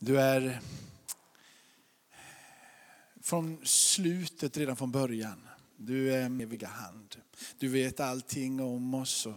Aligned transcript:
Du 0.00 0.20
är 0.20 0.60
från 3.22 3.66
slutet, 3.66 4.56
redan 4.56 4.76
från 4.76 4.92
början. 4.92 5.48
Du 5.76 6.14
är 6.14 6.28
med 6.28 6.44
eviga 6.44 6.68
hand. 6.68 7.16
Du 7.58 7.68
vet 7.68 8.00
allting 8.00 8.60
om 8.60 8.94
oss. 8.94 9.26
Och 9.26 9.34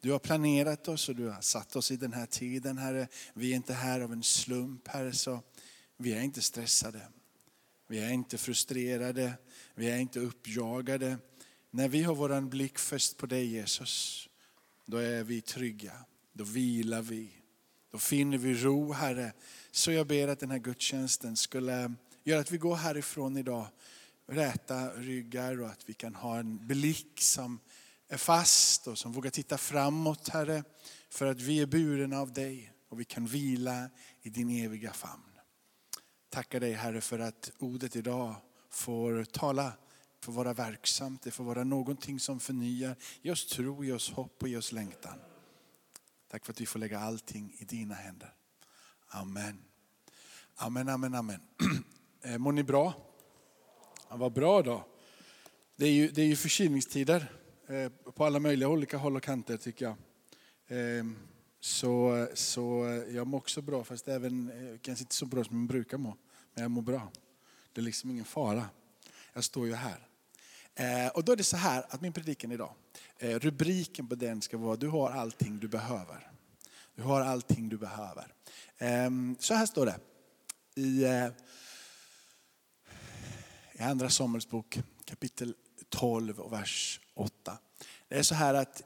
du 0.00 0.12
har 0.12 0.18
planerat 0.18 0.88
oss 0.88 1.08
och 1.08 1.16
du 1.16 1.28
har 1.28 1.40
satt 1.40 1.76
oss 1.76 1.90
i 1.90 1.96
den 1.96 2.12
här 2.12 2.26
tiden, 2.26 2.78
Herre. 2.78 3.08
Vi 3.34 3.52
är 3.52 3.56
inte 3.56 3.74
här 3.74 4.00
av 4.00 4.12
en 4.12 4.22
slump, 4.22 4.88
Herre. 4.88 5.12
Så 5.12 5.40
vi 5.96 6.12
är 6.12 6.20
inte 6.20 6.42
stressade. 6.42 7.00
Vi 7.88 7.98
är 7.98 8.10
inte 8.10 8.38
frustrerade. 8.38 9.32
Vi 9.74 9.90
är 9.90 9.98
inte 9.98 10.20
uppjagade. 10.20 11.18
När 11.70 11.88
vi 11.88 12.02
har 12.02 12.14
vår 12.14 12.40
blick 12.40 12.78
fäst 12.78 13.16
på 13.16 13.26
dig 13.26 13.46
Jesus, 13.46 14.28
då 14.86 14.96
är 14.96 15.24
vi 15.24 15.40
trygga. 15.40 15.92
Då 16.32 16.44
vilar 16.44 17.02
vi. 17.02 17.41
Då 17.92 17.98
finner 17.98 18.38
vi 18.38 18.54
ro, 18.54 18.92
Herre. 18.92 19.32
Så 19.70 19.92
jag 19.92 20.06
ber 20.06 20.28
att 20.28 20.40
den 20.40 20.50
här 20.50 20.58
gudstjänsten 20.58 21.36
skulle 21.36 21.94
göra 22.24 22.40
att 22.40 22.50
vi 22.50 22.58
går 22.58 22.76
härifrån 22.76 23.36
idag 23.36 23.66
räta 24.26 24.90
ryggar 24.90 25.62
och 25.62 25.68
att 25.68 25.88
vi 25.88 25.94
kan 25.94 26.14
ha 26.14 26.38
en 26.38 26.66
blick 26.66 27.20
som 27.20 27.60
är 28.08 28.16
fast 28.16 28.86
och 28.86 28.98
som 28.98 29.12
vågar 29.12 29.30
titta 29.30 29.58
framåt, 29.58 30.28
Herre. 30.28 30.64
För 31.10 31.26
att 31.26 31.40
vi 31.40 31.60
är 31.60 31.66
burna 31.66 32.20
av 32.20 32.32
dig 32.32 32.72
och 32.88 33.00
vi 33.00 33.04
kan 33.04 33.26
vila 33.26 33.90
i 34.22 34.30
din 34.30 34.64
eviga 34.64 34.92
famn. 34.92 35.22
Tackar 36.28 36.60
dig 36.60 36.72
Herre 36.72 37.00
för 37.00 37.18
att 37.18 37.50
ordet 37.58 37.96
idag 37.96 38.34
får 38.70 39.24
tala, 39.24 39.72
får 40.20 40.32
vara 40.32 40.52
verksamt, 40.52 41.22
det 41.22 41.30
får 41.30 41.44
vara 41.44 41.64
någonting 41.64 42.20
som 42.20 42.40
förnyar. 42.40 42.96
Ge 43.22 43.30
oss 43.30 43.46
tro, 43.46 43.84
ge 43.84 43.92
oss 43.92 44.10
hopp 44.10 44.42
och 44.42 44.48
ge 44.48 44.56
oss 44.56 44.72
längtan. 44.72 45.18
Tack 46.32 46.44
för 46.44 46.52
att 46.52 46.60
vi 46.60 46.66
får 46.66 46.78
lägga 46.78 46.98
allting 46.98 47.54
i 47.58 47.64
dina 47.64 47.94
händer. 47.94 48.34
Amen. 49.08 49.64
Amen, 50.56 50.88
amen, 50.88 51.14
amen. 51.14 51.40
Eh, 52.24 52.38
mår 52.38 52.52
ni 52.52 52.62
bra? 52.62 52.94
Ja, 54.08 54.16
vad 54.16 54.32
bra 54.32 54.62
då. 54.62 54.86
Det 55.76 55.86
är 55.86 55.92
ju, 55.92 56.08
det 56.08 56.22
är 56.22 56.26
ju 56.26 56.36
förkylningstider 56.36 57.32
eh, 57.68 57.88
på 58.12 58.24
alla 58.24 58.38
möjliga 58.38 58.68
olika 58.68 58.96
håll 58.96 59.16
och 59.16 59.22
kanter 59.22 59.56
tycker 59.56 59.84
jag. 59.84 59.96
Ehm, 60.68 61.16
så, 61.60 62.26
så 62.34 62.84
eh, 62.86 63.16
jag 63.16 63.26
mår 63.26 63.38
också 63.38 63.62
bra, 63.62 63.84
fast 63.84 64.08
även, 64.08 64.50
eh, 64.50 64.78
kanske 64.78 65.02
inte 65.02 65.14
så 65.14 65.26
bra 65.26 65.44
som 65.44 65.58
jag 65.58 65.68
brukar 65.68 65.98
må. 65.98 66.16
Men 66.54 66.62
jag 66.62 66.70
mår 66.70 66.82
bra. 66.82 67.12
Det 67.72 67.80
är 67.80 67.84
liksom 67.84 68.10
ingen 68.10 68.24
fara. 68.24 68.64
Jag 69.32 69.44
står 69.44 69.66
ju 69.66 69.74
här. 69.74 70.08
Eh, 70.74 71.08
och 71.08 71.24
då 71.24 71.32
är 71.32 71.36
det 71.36 71.44
så 71.44 71.56
här 71.56 71.86
att 71.88 72.00
min 72.00 72.12
predikan 72.12 72.52
idag, 72.52 72.74
eh, 73.18 73.38
rubriken 73.38 74.08
på 74.08 74.14
den 74.14 74.42
ska 74.42 74.58
vara 74.58 74.76
Du 74.76 74.88
har 74.88 75.10
allting 75.10 75.58
du 75.58 75.68
behöver. 75.68 76.30
Du 76.94 77.02
har 77.02 77.20
allting 77.20 77.68
du 77.68 77.78
behöver. 77.78 78.34
Ehm, 78.78 79.36
så 79.40 79.54
här 79.54 79.66
står 79.66 79.86
det 79.86 79.98
i 80.74 81.04
eh, 81.04 81.28
i 83.82 83.82
Andra 83.82 84.10
Samuelsbok 84.10 84.78
kapitel 85.04 85.54
12 85.88 86.40
och 86.40 86.52
vers 86.52 87.00
8. 87.14 87.58
Det 88.08 88.18
är 88.18 88.22
så 88.22 88.34
här 88.34 88.54
att 88.54 88.82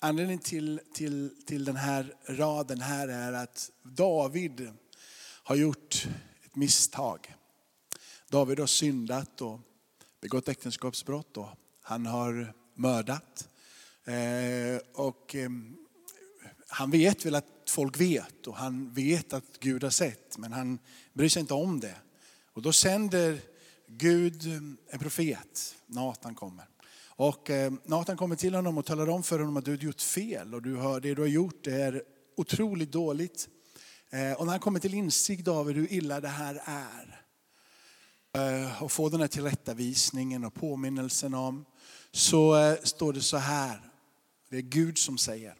anledningen 0.00 0.42
till, 0.42 0.80
till, 0.94 1.44
till 1.46 1.64
den 1.64 1.76
här 1.76 2.14
raden 2.26 2.80
här 2.80 3.08
är 3.08 3.32
att 3.32 3.70
David 3.82 4.72
har 5.42 5.56
gjort 5.56 6.06
ett 6.44 6.56
misstag. 6.56 7.34
David 8.28 8.58
har 8.58 8.66
syndat 8.66 9.40
och 9.40 9.60
begått 10.22 10.48
äktenskapsbrott 10.48 11.36
och 11.36 11.48
han 11.82 12.06
har 12.06 12.54
mördat. 12.74 13.48
Eh, 14.04 14.80
och 14.94 15.34
ehm, 15.34 15.76
han 16.68 16.90
vet 16.90 17.26
väl 17.26 17.34
att 17.34 17.46
folk 17.66 18.00
vet 18.00 18.46
och 18.46 18.56
han 18.56 18.92
vet 18.92 19.32
att 19.32 19.60
Gud 19.60 19.82
har 19.82 19.90
sett 19.90 20.38
men 20.38 20.52
han 20.52 20.78
bryr 21.12 21.28
sig 21.28 21.40
inte 21.40 21.54
om 21.54 21.80
det. 21.80 21.96
Och 22.52 22.62
då 22.62 22.72
sänder 22.72 23.40
Gud, 23.86 24.46
ehm, 24.46 24.76
en 24.88 24.98
profet, 24.98 25.74
Natan 25.86 26.34
kommer. 26.34 26.66
Och 27.06 27.50
ehm, 27.50 27.74
Nathan 27.74 27.98
Natan 27.98 28.16
kommer 28.16 28.36
till 28.36 28.54
honom 28.54 28.78
och 28.78 28.86
talar 28.86 29.08
om 29.08 29.22
för 29.22 29.38
honom 29.38 29.56
att 29.56 29.64
du 29.64 29.70
har 29.70 29.78
gjort 29.78 30.00
fel 30.00 30.54
och 30.54 30.62
du 30.62 30.74
har, 30.74 31.00
det 31.00 31.14
du 31.14 31.22
har 31.22 31.28
gjort 31.28 31.66
är 31.66 32.02
otroligt 32.36 32.92
dåligt. 32.92 33.48
Eh, 34.10 34.32
och 34.32 34.46
när 34.46 34.52
han 34.52 34.60
kommer 34.60 34.80
till 34.80 34.94
insikt 34.94 35.48
av 35.48 35.72
hur 35.72 35.92
illa 35.92 36.20
det 36.20 36.28
här 36.28 36.62
är 36.64 37.21
Eh, 38.34 38.82
och 38.82 38.92
få 38.92 39.08
den 39.08 39.20
här 39.20 39.28
tillrättavisningen 39.28 40.44
och 40.44 40.54
påminnelsen 40.54 41.34
om 41.34 41.64
så 42.10 42.56
eh, 42.56 42.78
står 42.82 43.12
det 43.12 43.20
så 43.20 43.36
här. 43.36 43.80
Det 44.48 44.56
är 44.56 44.62
Gud 44.62 44.98
som 44.98 45.18
säger. 45.18 45.54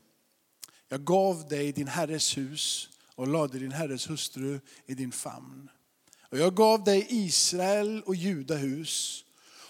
Jag 0.89 1.05
gav 1.05 1.49
dig 1.49 1.73
din 1.73 1.89
herres 1.89 2.37
hus 2.37 2.89
och 3.15 3.29
lade 3.29 3.59
din 3.59 3.73
herres 3.73 4.11
hustru 4.11 4.61
i 4.87 4.95
din 4.95 5.13
famn. 5.13 5.71
Och 6.31 6.39
jag 6.39 6.55
gav 6.55 6.85
dig 6.85 7.07
Israel 7.09 8.03
och 8.07 8.15
Judahus. 8.15 9.25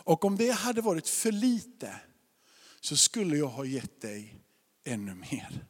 Och 0.04 0.24
om 0.24 0.36
det 0.36 0.50
hade 0.50 0.80
varit 0.80 1.08
för 1.08 1.32
lite 1.32 2.00
så 2.80 2.96
skulle 2.96 3.36
jag 3.36 3.48
ha 3.48 3.64
gett 3.64 4.00
dig 4.00 4.38
ännu 4.84 5.14
mer. 5.14 5.66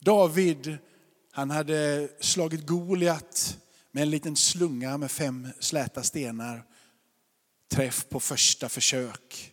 David, 0.00 0.78
han 1.32 1.50
hade 1.50 2.08
slagit 2.20 2.66
Goliat 2.66 3.58
med 3.98 4.02
en 4.02 4.10
liten 4.10 4.36
slunga 4.36 4.98
med 4.98 5.10
fem 5.10 5.48
släta 5.60 6.02
stenar. 6.02 6.64
Träff 7.70 8.06
på 8.08 8.20
första 8.20 8.68
försök. 8.68 9.52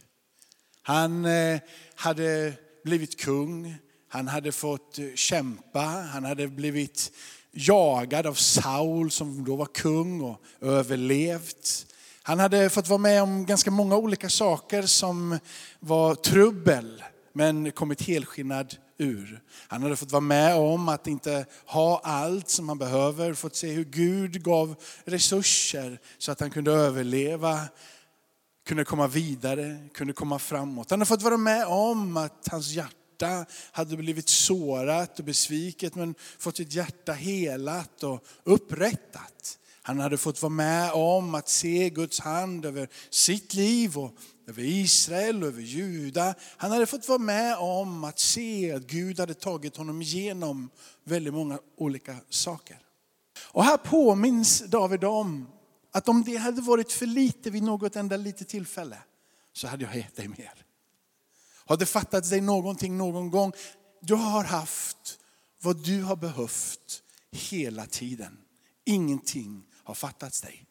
Han 0.81 1.25
eh, 1.25 1.59
hade 1.95 2.53
blivit 2.83 3.19
kung, 3.19 3.75
han 4.09 4.27
hade 4.27 4.51
fått 4.51 4.99
eh, 4.99 5.05
kämpa, 5.15 5.81
han 5.81 6.25
hade 6.25 6.47
blivit 6.47 7.11
jagad 7.51 8.27
av 8.27 8.33
Saul 8.33 9.11
som 9.11 9.45
då 9.45 9.55
var 9.55 9.65
kung 9.65 10.21
och 10.21 10.41
överlevt. 10.61 11.85
Han 12.23 12.39
hade 12.39 12.69
fått 12.69 12.87
vara 12.87 12.97
med 12.97 13.23
om 13.23 13.45
ganska 13.45 13.71
många 13.71 13.97
olika 13.97 14.29
saker 14.29 14.81
som 14.81 15.39
var 15.79 16.15
trubbel 16.15 17.03
men 17.35 17.71
kommit 17.71 18.01
helskinnad 18.01 18.75
ur. 18.97 19.41
Han 19.67 19.83
hade 19.83 19.95
fått 19.95 20.11
vara 20.11 20.21
med 20.21 20.55
om 20.55 20.89
att 20.89 21.07
inte 21.07 21.45
ha 21.65 22.01
allt 22.03 22.49
som 22.49 22.69
han 22.69 22.77
behöver, 22.77 23.33
fått 23.33 23.55
se 23.55 23.71
hur 23.71 23.83
Gud 23.83 24.43
gav 24.43 24.75
resurser 25.05 25.99
så 26.17 26.31
att 26.31 26.39
han 26.39 26.49
kunde 26.49 26.71
överleva, 26.71 27.59
kunde 28.67 28.85
komma 28.85 29.07
vidare, 29.07 29.89
kunde 29.93 30.13
komma 30.13 30.39
framåt. 30.39 30.89
Han 30.89 30.99
hade 30.99 31.07
fått 31.07 31.21
vara 31.21 31.37
med 31.37 31.65
om 31.65 32.17
att 32.17 32.47
hans 32.51 32.71
hjärta 32.71 33.45
hade 33.71 33.97
blivit 33.97 34.29
sårat 34.29 35.19
och 35.19 35.25
besviket 35.25 35.95
men 35.95 36.15
fått 36.39 36.57
sitt 36.57 36.73
hjärta 36.73 37.13
helat 37.13 38.03
och 38.03 38.25
upprättat. 38.43 39.59
Han 39.81 39.99
hade 39.99 40.17
fått 40.17 40.41
vara 40.41 40.49
med 40.49 40.91
om 40.91 41.35
att 41.35 41.49
se 41.49 41.89
Guds 41.89 42.19
hand 42.19 42.65
över 42.65 42.89
sitt 43.09 43.53
liv 43.53 43.97
och 43.97 44.17
över 44.47 44.63
Israel 44.63 45.43
och 45.43 45.47
över 45.47 45.61
Juda. 45.61 46.35
Han 46.57 46.71
hade 46.71 46.85
fått 46.85 47.07
vara 47.07 47.19
med 47.19 47.57
om 47.57 48.03
att 48.03 48.19
se 48.19 48.71
att 48.71 48.83
Gud 48.83 49.19
hade 49.19 49.33
tagit 49.33 49.77
honom 49.77 50.01
igenom 50.01 50.69
väldigt 51.03 51.33
många 51.33 51.59
olika 51.77 52.15
saker. 52.29 52.79
Och 53.43 53.63
här 53.63 53.77
påminns 53.77 54.59
David 54.59 55.03
om 55.03 55.47
att 55.91 56.09
om 56.09 56.23
det 56.23 56.35
hade 56.35 56.61
varit 56.61 56.91
för 56.91 57.05
lite 57.05 57.49
vid 57.49 57.63
något 57.63 57.95
enda 57.95 58.17
litet 58.17 58.47
tillfälle 58.47 58.97
så 59.53 59.67
hade 59.67 59.83
jag 59.83 59.95
gett 59.95 60.15
dig 60.15 60.27
mer. 60.27 60.65
Har 61.65 61.77
det 61.77 61.85
fattats 61.85 62.29
dig 62.29 62.41
någonting 62.41 62.97
någon 62.97 63.31
gång? 63.31 63.51
Du 64.01 64.13
har 64.13 64.43
haft 64.43 65.19
vad 65.61 65.83
du 65.83 66.01
har 66.01 66.15
behövt 66.15 67.03
hela 67.31 67.85
tiden. 67.85 68.37
Ingenting 68.85 69.63
har 69.83 69.93
fattats 69.93 70.41
dig. 70.41 70.65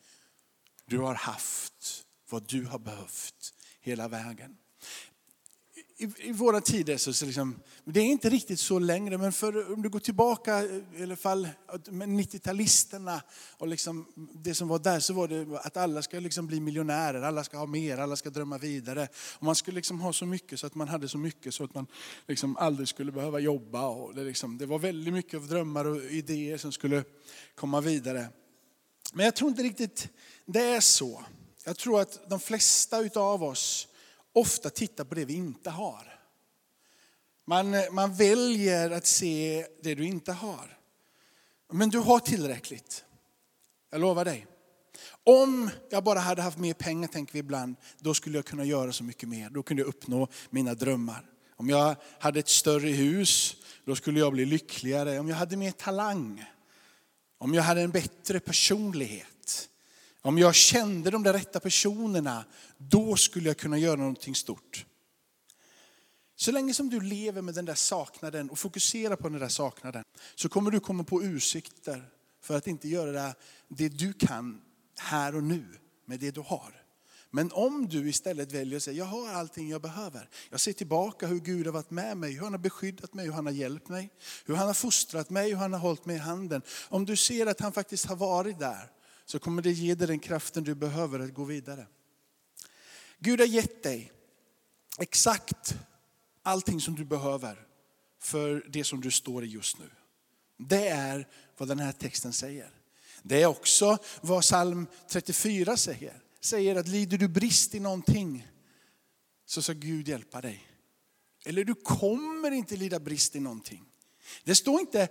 Du 0.86 0.98
har 0.98 1.14
haft 1.14 2.04
vad 2.30 2.48
du 2.48 2.64
har 2.64 2.78
behövt 2.78 3.54
hela 3.84 4.08
vägen 4.08 4.56
i, 5.96 6.28
i 6.28 6.32
våra 6.32 6.60
tider 6.60 6.96
så, 6.96 7.12
så 7.12 7.26
liksom, 7.26 7.60
det 7.84 8.00
är 8.00 8.04
inte 8.04 8.30
riktigt 8.30 8.60
så 8.60 8.78
längre, 8.78 9.18
men 9.18 9.32
för, 9.32 9.72
om 9.72 9.82
du 9.82 9.88
går 9.88 9.98
tillbaka, 9.98 10.64
i 10.96 11.02
alla 11.02 11.16
fall 11.16 11.48
90-talisterna 11.88 13.20
och 13.58 13.68
liksom, 13.68 14.06
det 14.34 14.54
som 14.54 14.68
var 14.68 14.78
där, 14.78 15.00
så 15.00 15.14
var 15.14 15.28
det 15.28 15.58
att 15.58 15.76
alla 15.76 16.02
ska 16.02 16.20
liksom 16.20 16.46
bli 16.46 16.60
miljonärer, 16.60 17.22
alla 17.22 17.44
ska 17.44 17.58
ha 17.58 17.66
mer, 17.66 17.98
alla 17.98 18.16
ska 18.16 18.30
drömma 18.30 18.58
vidare. 18.58 19.08
Och 19.14 19.42
man 19.42 19.54
skulle 19.54 19.74
liksom 19.74 20.00
ha 20.00 20.12
så 20.12 20.26
mycket 20.26 20.60
så 20.60 20.66
att 20.66 20.74
man 20.74 20.88
hade 20.88 21.08
så 21.08 21.18
mycket 21.18 21.54
så 21.54 21.64
att 21.64 21.74
man 21.74 21.86
liksom 22.28 22.56
aldrig 22.56 22.88
skulle 22.88 23.12
behöva 23.12 23.38
jobba. 23.38 23.86
Och 23.88 24.14
det, 24.14 24.24
liksom, 24.24 24.58
det 24.58 24.66
var 24.66 24.78
väldigt 24.78 25.14
mycket 25.14 25.34
av 25.34 25.48
drömmar 25.48 25.84
och 25.84 26.02
idéer 26.02 26.56
som 26.56 26.72
skulle 26.72 27.04
komma 27.54 27.80
vidare. 27.80 28.26
Men 29.12 29.24
jag 29.24 29.36
tror 29.36 29.50
inte 29.50 29.62
riktigt 29.62 30.08
det 30.46 30.60
är 30.60 30.80
så. 30.80 31.24
Jag 31.64 31.76
tror 31.76 32.00
att 32.00 32.30
de 32.30 32.40
flesta 32.40 33.00
utav 33.00 33.44
oss 33.44 33.88
ofta 34.32 34.70
tittar 34.70 35.04
på 35.04 35.14
det 35.14 35.24
vi 35.24 35.34
inte 35.34 35.70
har. 35.70 36.20
Man, 37.44 37.74
eh, 37.74 37.92
man 37.92 38.14
väljer 38.14 38.90
att 38.90 39.06
se 39.06 39.66
det 39.82 39.94
du 39.94 40.04
inte 40.04 40.32
har. 40.32 40.78
Men 41.72 41.90
du 41.90 41.98
har 41.98 42.18
tillräckligt. 42.18 43.04
Jag 43.90 44.00
lovar 44.00 44.24
dig. 44.24 44.46
Om 45.24 45.70
jag 45.90 46.04
bara 46.04 46.18
hade 46.18 46.42
haft 46.42 46.58
mer 46.58 46.74
pengar, 46.74 47.08
tänker 47.08 47.32
vi 47.32 47.38
ibland, 47.38 47.76
då 47.98 48.14
skulle 48.14 48.38
jag 48.38 48.44
kunna 48.44 48.64
göra 48.64 48.92
så 48.92 49.04
mycket 49.04 49.28
mer. 49.28 49.50
Då 49.50 49.62
kunde 49.62 49.82
jag 49.82 49.88
uppnå 49.88 50.28
mina 50.50 50.74
drömmar. 50.74 51.30
Om 51.56 51.68
jag 51.68 51.96
hade 52.18 52.40
ett 52.40 52.48
större 52.48 52.88
hus, 52.88 53.56
då 53.84 53.96
skulle 53.96 54.20
jag 54.20 54.32
bli 54.32 54.44
lyckligare. 54.44 55.18
Om 55.18 55.28
jag 55.28 55.36
hade 55.36 55.56
mer 55.56 55.70
talang, 55.70 56.44
om 57.38 57.54
jag 57.54 57.62
hade 57.62 57.80
en 57.80 57.90
bättre 57.90 58.40
personlighet, 58.40 59.33
om 60.24 60.38
jag 60.38 60.54
kände 60.54 61.10
de 61.10 61.22
där 61.22 61.32
rätta 61.32 61.60
personerna, 61.60 62.44
då 62.78 63.16
skulle 63.16 63.48
jag 63.48 63.56
kunna 63.56 63.78
göra 63.78 63.96
någonting 63.96 64.34
stort. 64.34 64.86
Så 66.36 66.52
länge 66.52 66.74
som 66.74 66.90
du 66.90 67.00
lever 67.00 67.42
med 67.42 67.54
den 67.54 67.64
där 67.64 67.74
saknaden 67.74 68.50
och 68.50 68.58
fokuserar 68.58 69.16
på 69.16 69.28
den 69.28 69.40
där 69.40 69.48
saknaden 69.48 70.04
så 70.34 70.48
kommer 70.48 70.70
du 70.70 70.80
komma 70.80 71.04
på 71.04 71.22
ursäkter 71.22 72.08
för 72.42 72.56
att 72.56 72.66
inte 72.66 72.88
göra 72.88 73.34
det 73.68 73.88
du 73.88 74.12
kan 74.12 74.60
här 74.98 75.36
och 75.36 75.42
nu 75.42 75.64
med 76.04 76.20
det 76.20 76.30
du 76.30 76.40
har. 76.40 76.82
Men 77.30 77.52
om 77.52 77.88
du 77.88 78.08
istället 78.08 78.52
väljer 78.52 78.76
att 78.76 78.82
säga, 78.82 78.96
jag 78.96 79.04
har 79.04 79.28
allting 79.28 79.70
jag 79.70 79.82
behöver. 79.82 80.28
Jag 80.50 80.60
ser 80.60 80.72
tillbaka 80.72 81.26
hur 81.26 81.40
Gud 81.40 81.66
har 81.66 81.72
varit 81.72 81.90
med 81.90 82.16
mig, 82.16 82.32
hur 82.32 82.40
han 82.40 82.52
har 82.52 82.58
beskyddat 82.58 83.14
mig, 83.14 83.26
hur 83.26 83.32
han 83.32 83.46
har 83.46 83.52
hjälpt 83.52 83.88
mig. 83.88 84.10
Hur 84.44 84.54
han 84.54 84.66
har 84.66 84.74
fostrat 84.74 85.30
mig, 85.30 85.50
hur 85.50 85.56
han 85.56 85.72
har 85.72 85.80
hållit 85.80 86.06
mig 86.06 86.16
i 86.16 86.18
handen. 86.18 86.62
Om 86.88 87.04
du 87.04 87.16
ser 87.16 87.46
att 87.46 87.60
han 87.60 87.72
faktiskt 87.72 88.06
har 88.06 88.16
varit 88.16 88.58
där 88.58 88.93
så 89.26 89.38
kommer 89.38 89.62
det 89.62 89.72
ge 89.72 89.94
dig 89.94 90.06
den 90.06 90.18
kraften 90.18 90.64
du 90.64 90.74
behöver 90.74 91.20
att 91.20 91.34
gå 91.34 91.44
vidare. 91.44 91.86
Gud 93.18 93.40
har 93.40 93.46
gett 93.46 93.82
dig 93.82 94.12
exakt 94.98 95.74
allting 96.42 96.80
som 96.80 96.94
du 96.94 97.04
behöver 97.04 97.66
för 98.18 98.66
det 98.68 98.84
som 98.84 99.00
du 99.00 99.10
står 99.10 99.44
i 99.44 99.46
just 99.46 99.78
nu. 99.78 99.90
Det 100.56 100.88
är 100.88 101.28
vad 101.56 101.68
den 101.68 101.78
här 101.78 101.92
texten 101.92 102.32
säger. 102.32 102.70
Det 103.22 103.42
är 103.42 103.46
också 103.46 103.98
vad 104.20 104.42
psalm 104.42 104.86
34 105.08 105.76
säger. 105.76 106.22
Säger 106.40 106.76
att 106.76 106.88
lider 106.88 107.18
du 107.18 107.28
brist 107.28 107.74
i 107.74 107.80
någonting 107.80 108.48
så 109.46 109.62
ska 109.62 109.72
Gud 109.72 110.08
hjälpa 110.08 110.40
dig. 110.40 110.68
Eller 111.44 111.64
du 111.64 111.74
kommer 111.74 112.50
inte 112.50 112.76
lida 112.76 113.00
brist 113.00 113.36
i 113.36 113.40
någonting. 113.40 113.84
Det 114.44 114.54
står 114.54 114.80
inte 114.80 115.08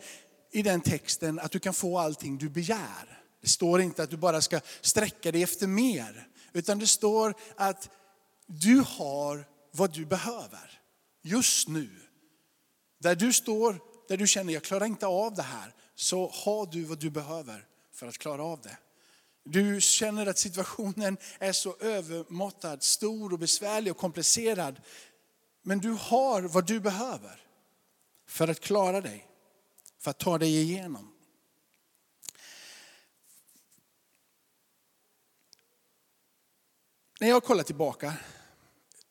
i 0.52 0.62
den 0.62 0.82
texten 0.82 1.40
att 1.40 1.52
du 1.52 1.60
kan 1.60 1.74
få 1.74 2.00
allting 2.00 2.38
du 2.38 2.50
begär. 2.50 3.23
Det 3.44 3.50
står 3.50 3.82
inte 3.82 4.04
att 4.04 4.10
du 4.10 4.18
bara 4.18 4.42
ska 4.42 4.60
sträcka 4.82 5.32
dig 5.32 5.44
efter 5.44 5.68
mer. 5.68 6.28
Utan 6.54 6.80
det 6.80 6.88
står 6.88 7.36
att 7.56 7.90
du 8.46 8.84
har 8.88 9.46
vad 9.72 9.94
du 9.94 10.06
behöver 10.06 10.82
just 11.22 11.68
nu. 11.68 11.90
Där 13.00 13.16
du 13.16 13.34
står, 13.34 13.80
där 14.08 14.18
du 14.18 14.28
känner 14.28 14.54
jag 14.54 14.64
klarar 14.64 14.86
inte 14.86 15.08
av 15.08 15.34
det 15.34 15.42
här, 15.42 15.74
så 15.96 16.30
har 16.30 16.66
du 16.66 16.84
vad 16.84 17.00
du 17.00 17.10
behöver 17.10 17.68
för 17.94 18.08
att 18.08 18.18
klara 18.18 18.44
av 18.44 18.62
det. 18.62 18.78
Du 19.44 19.82
känner 19.82 20.26
att 20.26 20.38
situationen 20.38 21.18
är 21.40 21.52
så 21.52 21.76
övermåttad, 21.80 22.78
stor 22.80 23.34
och 23.34 23.40
besvärlig 23.40 23.92
och 23.92 23.98
komplicerad. 23.98 24.82
Men 25.62 25.80
du 25.80 25.92
har 25.92 26.42
vad 26.42 26.68
du 26.68 26.80
behöver 26.80 27.42
för 28.28 28.48
att 28.48 28.60
klara 28.60 29.02
dig, 29.02 29.28
för 30.00 30.12
att 30.12 30.20
ta 30.20 30.38
dig 30.38 30.62
igenom. 30.62 31.13
När 37.24 37.30
jag 37.30 37.44
kollar 37.44 37.64
tillbaka 37.64 38.14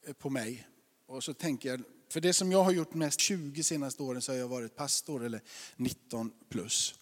eh, 0.06 0.12
på 0.12 0.30
mig 0.30 0.66
och 1.06 1.24
så 1.24 1.34
tänker 1.34 1.68
jag, 1.68 1.82
för 2.08 2.20
det 2.20 2.32
som 2.32 2.52
jag 2.52 2.64
har 2.64 2.72
gjort 2.72 2.94
mest 2.94 3.20
20 3.20 3.62
senaste 3.62 4.02
åren 4.02 4.22
så 4.22 4.32
har 4.32 4.36
jag 4.36 4.48
varit 4.48 4.76
pastor 4.76 5.24
eller 5.24 5.40
19 5.76 6.32
plus. 6.48 6.94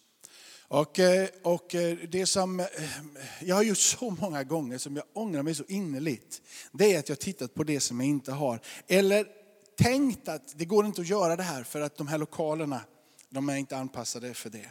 Och, 0.69 0.99
eh, 0.99 1.29
och 1.43 1.75
eh, 1.75 1.99
det 2.09 2.27
som 2.27 2.67
jag 3.41 3.57
har 3.57 3.63
gjort 3.63 3.79
så 3.79 4.11
många 4.11 4.45
gånger 4.45 4.79
som 4.79 4.97
jag 4.97 5.05
ångrar 5.13 5.43
mig 5.43 5.55
så 5.55 5.65
innerligt, 5.69 6.43
det 6.73 6.95
är 6.95 6.99
att 6.99 7.09
jag 7.09 7.17
har 7.17 7.21
tittat 7.21 7.55
på 7.55 7.65
det 7.65 7.81
som 7.81 8.01
jag 8.01 8.09
inte 8.09 8.33
har. 8.33 8.61
Eller 8.87 9.27
tänkt 9.77 10.29
att 10.29 10.59
det 10.59 10.65
går 10.65 10.87
inte 10.87 11.01
att 11.01 11.09
göra 11.09 11.37
det 11.37 11.43
här 11.43 11.65
för 11.65 11.81
att 11.81 11.97
de 11.97 12.09
här 12.09 12.19
lokalerna, 12.19 12.81
de 13.29 13.49
är 13.49 13.57
inte 13.57 13.77
anpassade 13.77 14.35
för 14.35 14.51
det. 14.51 14.69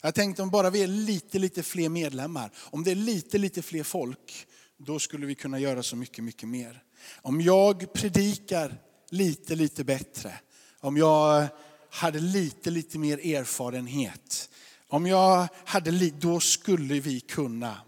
Jag 0.00 0.14
tänkte 0.14 0.42
om 0.42 0.50
bara 0.50 0.70
vi 0.70 0.82
är 0.82 0.86
lite, 0.86 1.38
lite 1.38 1.62
fler 1.62 1.88
medlemmar, 1.88 2.50
om 2.56 2.84
det 2.84 2.90
är 2.90 2.94
lite, 2.94 3.38
lite 3.38 3.62
fler 3.62 3.82
folk, 3.82 4.46
då 4.78 4.98
skulle 4.98 5.26
vi 5.26 5.34
kunna 5.34 5.58
göra 5.58 5.82
så 5.82 5.96
mycket, 5.96 6.24
mycket 6.24 6.48
mer. 6.48 6.82
Om 7.22 7.40
jag 7.40 7.92
predikar 7.92 8.74
lite, 9.10 9.54
lite 9.54 9.84
bättre, 9.84 10.34
om 10.80 10.96
jag 10.96 11.46
hade 11.90 12.20
lite, 12.20 12.70
lite 12.70 12.98
mer 12.98 13.18
erfarenhet, 13.18 14.50
om 14.88 15.06
jag 15.06 15.48
hade 15.64 15.90
lite, 15.90 16.16
då 16.16 16.40
skulle 16.40 17.00
vi 17.00 17.20
kunna. 17.20 17.80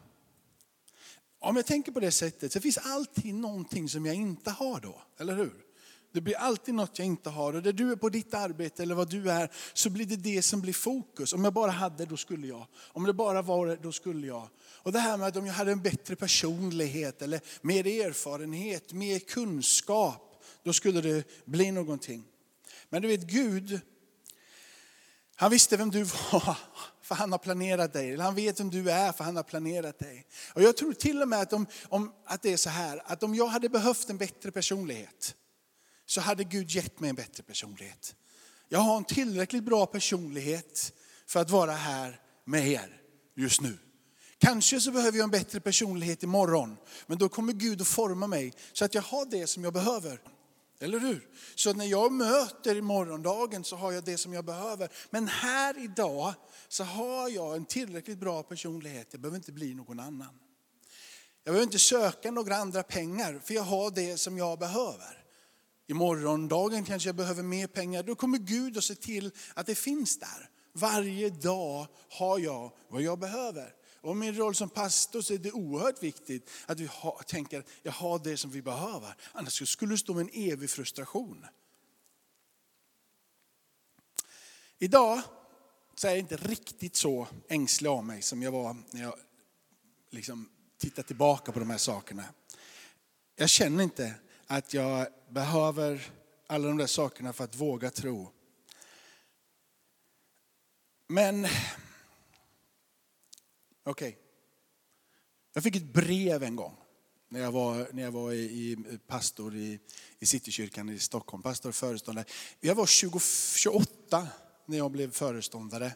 Om 1.39 1.57
jag 1.57 1.67
tänker 1.67 1.93
på 1.93 2.01
det 2.01 2.11
sättet 2.11 2.53
så 2.53 2.61
finns 2.61 2.79
alltid 2.79 3.35
någonting 3.35 3.89
som 3.89 4.07
jag 4.07 4.15
inte 4.15 4.51
har 4.51 4.81
då, 4.81 5.03
eller 5.19 5.37
hur? 5.37 5.70
Det 6.13 6.21
blir 6.21 6.37
alltid 6.37 6.75
något 6.75 6.99
jag 6.99 7.07
inte 7.07 7.31
har. 7.31 7.55
Och 7.55 7.63
där 7.63 7.73
du 7.73 7.93
är 7.93 7.97
på 7.97 8.09
ditt 8.09 8.35
arbete 8.35 8.83
eller 8.83 8.95
vad 8.95 9.11
du 9.11 9.31
är, 9.31 9.51
så 9.73 9.91
blir 9.91 10.07
det 10.07 10.17
det 10.17 10.43
som 10.43 10.61
blir 10.61 10.73
fokus. 10.73 11.33
Om 11.33 11.45
jag 11.45 11.53
bara 11.53 11.71
hade, 11.71 12.07
då 12.07 12.17
skulle 12.17 12.47
jag. 12.47 12.67
Om 12.77 13.05
det 13.05 13.13
bara 13.13 13.43
var 13.43 13.79
då 13.83 13.93
skulle 13.93 14.27
jag. 14.27 14.49
Och 14.59 14.93
det 14.93 14.99
här 14.99 15.17
med 15.17 15.29
att 15.29 15.37
om 15.37 15.47
jag 15.47 15.55
hade 15.55 15.73
en 15.73 15.83
bättre 15.83 16.17
personlighet 16.17 17.23
eller 17.23 17.41
mer 17.63 17.87
erfarenhet, 17.87 18.93
mer 18.93 19.19
kunskap, 19.19 20.43
då 20.63 20.73
skulle 20.73 21.01
det 21.01 21.25
bli 21.45 21.71
någonting. 21.73 22.25
Men 22.89 23.03
du 23.03 23.09
vet 23.09 23.23
Gud, 23.23 23.81
han 25.41 25.51
visste 25.51 25.77
vem 25.77 25.91
du 25.91 26.03
var, 26.03 26.59
för 27.03 27.15
han 27.15 27.33
har 27.33 27.39
planerat 27.39 27.93
dig. 27.93 28.13
Eller 28.13 28.25
han 28.25 28.35
vet 28.35 28.61
vem 28.61 28.71
du 28.71 28.91
är, 28.91 29.13
för 29.13 29.25
han 29.25 29.37
har 29.37 29.43
planerat 29.43 29.99
dig. 29.99 30.27
Och 30.55 30.63
jag 30.63 30.77
tror 30.77 30.93
till 30.93 31.23
och 31.23 31.29
med 31.29 31.41
att, 31.41 31.53
om, 31.53 31.67
om, 31.89 32.13
att 32.25 32.43
det 32.43 32.53
är 32.53 32.57
så 32.57 32.71
här, 32.71 33.03
att 33.05 33.23
om 33.23 33.35
jag 33.35 33.47
hade 33.47 33.69
behövt 33.69 34.11
en 34.11 34.19
bättre 34.19 34.51
personlighet, 34.51 35.35
så 36.11 36.21
hade 36.21 36.45
Gud 36.45 36.71
gett 36.71 37.01
mig 37.01 37.11
en 37.11 37.17
bättre 37.17 37.43
personlighet. 37.43 38.15
Jag 38.69 38.79
har 38.79 38.97
en 38.97 39.05
tillräckligt 39.05 39.65
bra 39.65 39.87
personlighet 39.87 40.93
för 41.27 41.41
att 41.41 41.51
vara 41.51 41.73
här 41.73 42.21
med 42.45 42.69
er 42.69 43.01
just 43.37 43.61
nu. 43.61 43.79
Kanske 44.39 44.81
så 44.81 44.91
behöver 44.91 45.19
jag 45.19 45.25
en 45.25 45.31
bättre 45.31 45.61
personlighet 45.61 46.23
imorgon, 46.23 46.77
men 47.07 47.19
då 47.19 47.29
kommer 47.29 47.53
Gud 47.53 47.81
att 47.81 47.89
forma 47.89 48.27
mig 48.27 48.53
så 48.73 48.85
att 48.85 48.95
jag 48.95 49.03
har 49.03 49.27
det 49.27 49.47
som 49.47 49.65
jag 49.65 49.73
behöver. 49.73 50.21
Eller 50.81 51.01
hur? 51.01 51.29
Så 51.55 51.73
när 51.73 51.87
jag 51.87 52.13
möter 52.13 52.77
i 52.77 52.83
morgondagen 52.83 53.65
så 53.65 53.77
har 53.77 53.93
jag 53.93 54.05
det 54.05 54.19
som 54.19 54.33
jag 54.33 54.45
behöver. 54.45 54.89
Men 55.11 55.29
här 55.29 55.85
idag 55.85 56.35
så 56.69 56.85
har 56.85 57.29
jag 57.29 57.57
en 57.57 57.65
tillräckligt 57.65 58.19
bra 58.19 58.43
personlighet. 58.43 59.09
Jag 59.11 59.21
behöver 59.21 59.37
inte 59.37 59.53
bli 59.53 59.75
någon 59.75 60.01
annan. 60.01 60.39
Jag 61.45 61.53
behöver 61.53 61.63
inte 61.63 61.79
söka 61.79 62.31
några 62.31 62.57
andra 62.57 62.83
pengar 62.83 63.41
för 63.45 63.55
jag 63.55 63.63
har 63.63 63.91
det 63.91 64.17
som 64.17 64.39
jag 64.39 64.59
behöver. 64.59 65.20
I 65.91 65.95
morgondagen 65.95 66.85
kanske 66.85 67.09
jag 67.09 67.17
behöver 67.17 67.43
mer 67.43 67.67
pengar. 67.67 68.03
Då 68.03 68.15
kommer 68.15 68.39
Gud 68.39 68.79
att 68.79 68.85
se 68.85 68.95
till 68.95 69.31
att 69.55 69.67
det 69.67 69.75
finns 69.75 70.19
där. 70.19 70.51
Varje 70.73 71.31
dag 71.31 71.87
har 72.11 72.39
jag 72.39 72.73
vad 72.89 73.03
jag 73.03 73.19
behöver. 73.19 73.75
Och 74.01 74.17
min 74.17 74.35
roll 74.35 74.55
som 74.55 74.69
pastor 74.69 75.21
så 75.23 75.35
är 75.35 75.39
det 75.39 75.53
oerhört 75.53 76.03
viktigt 76.03 76.51
att 76.67 76.81
vi 76.81 76.89
har, 76.93 77.23
tänker 77.27 77.59
att 77.59 77.67
jag 77.83 77.93
har 77.93 78.19
det 78.19 78.37
som 78.37 78.51
vi 78.51 78.63
behöver. 78.63 79.15
Annars 79.33 79.69
skulle 79.69 79.95
det 79.95 79.99
stå 79.99 80.15
med 80.15 80.23
en 80.23 80.51
evig 80.53 80.71
frustration. 80.71 81.47
Idag 84.79 85.23
så 85.95 86.07
är 86.07 86.11
jag 86.11 86.19
inte 86.19 86.37
riktigt 86.37 86.97
så 86.97 87.27
ängslig 87.49 87.89
av 87.89 88.05
mig 88.05 88.23
som 88.23 88.43
jag 88.43 88.53
var 88.53 88.77
när 88.91 89.03
jag 89.03 89.15
liksom 90.11 90.49
tittar 90.79 91.03
tillbaka 91.03 91.53
på 91.53 91.59
de 91.59 91.71
här 91.71 91.79
sakerna. 91.79 92.25
Jag 93.37 93.49
känner 93.49 93.85
inte 93.85 94.15
att 94.51 94.75
jag 94.75 95.07
behöver 95.29 96.11
alla 96.47 96.69
de 96.69 96.77
där 96.77 96.87
sakerna 96.87 97.33
för 97.33 97.45
att 97.45 97.57
våga 97.57 97.91
tro. 97.91 98.33
Men, 101.07 101.45
okej. 103.85 104.09
Okay. 104.09 104.15
Jag 105.53 105.63
fick 105.63 105.77
ett 105.77 105.93
brev 105.93 106.43
en 106.43 106.57
gång 106.57 106.77
när 107.29 107.41
jag 107.41 107.53
var, 107.53 107.89
när 107.93 108.03
jag 108.03 108.11
var 108.11 108.33
i, 108.33 108.37
i 108.37 108.77
pastor 109.07 109.57
i, 109.57 109.79
i 110.19 110.27
Citykyrkan 110.27 110.89
i 110.89 110.99
Stockholm, 110.99 111.43
pastor 111.43 111.69
och 111.69 111.75
föreståndare. 111.75 112.25
Jag 112.61 112.75
var 112.75 112.87
20, 112.87 113.21
28 113.57 114.29
när 114.67 114.79
jag 114.79 114.91
blev 114.91 115.11
föreståndare. 115.11 115.93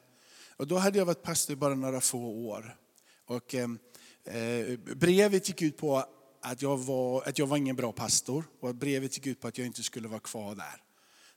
Och 0.57 0.67
då 0.67 0.77
hade 0.77 0.99
jag 0.99 1.07
varit 1.07 1.23
pastor 1.23 1.55
bara 1.55 1.75
några 1.75 2.01
få 2.01 2.25
år. 2.49 2.77
Och, 3.25 3.55
eh, 3.55 3.71
eh 4.25 4.79
brevet 4.79 5.49
gick 5.49 5.63
ut 5.63 5.77
på 5.77 6.14
att 6.45 6.63
jag, 6.63 6.77
var, 6.77 7.29
att 7.29 7.39
jag 7.39 7.47
var 7.47 7.57
ingen 7.57 7.77
bra 7.77 7.93
pastor 7.93 8.45
och 8.61 8.71
att 8.71 8.77
brevet 8.77 9.17
gick 9.17 9.27
ut 9.27 9.41
på 9.41 9.49
att 9.49 9.59
jag 9.59 9.67
inte 9.67 9.83
skulle 9.83 10.09
vara 10.09 10.21
kvar 10.21 10.55
där. 10.55 10.83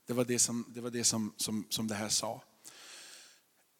Det 0.06 0.12
var 0.12 0.24
det 0.24 0.38
som 0.38 0.64
det, 0.74 0.80
var 0.80 0.90
det, 0.90 1.04
som, 1.04 1.34
som, 1.36 1.66
som 1.68 1.88
det 1.88 1.94
här 1.94 2.08
sa. 2.08 2.42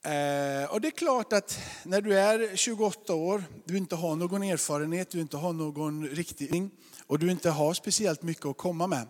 Eh, 0.02 0.70
och 0.70 0.80
det 0.80 0.88
är 0.88 0.97
klart 0.97 1.32
att 1.32 1.58
när 1.85 2.00
du 2.00 2.18
är 2.18 2.56
28 2.56 3.14
år, 3.14 3.44
du 3.64 3.76
inte 3.76 3.97
har 3.97 4.16
någon 4.16 4.42
erfarenhet, 4.42 5.11
du 5.11 5.20
inte 5.20 5.37
har 5.37 5.52
någon 5.52 6.08
riktning 6.08 6.70
och 7.06 7.18
du 7.18 7.30
inte 7.30 7.50
har 7.50 7.75
speciellt 7.75 8.23
mycket 8.23 8.47
att 8.47 8.56
komma 8.56 8.87
med. 8.87 9.06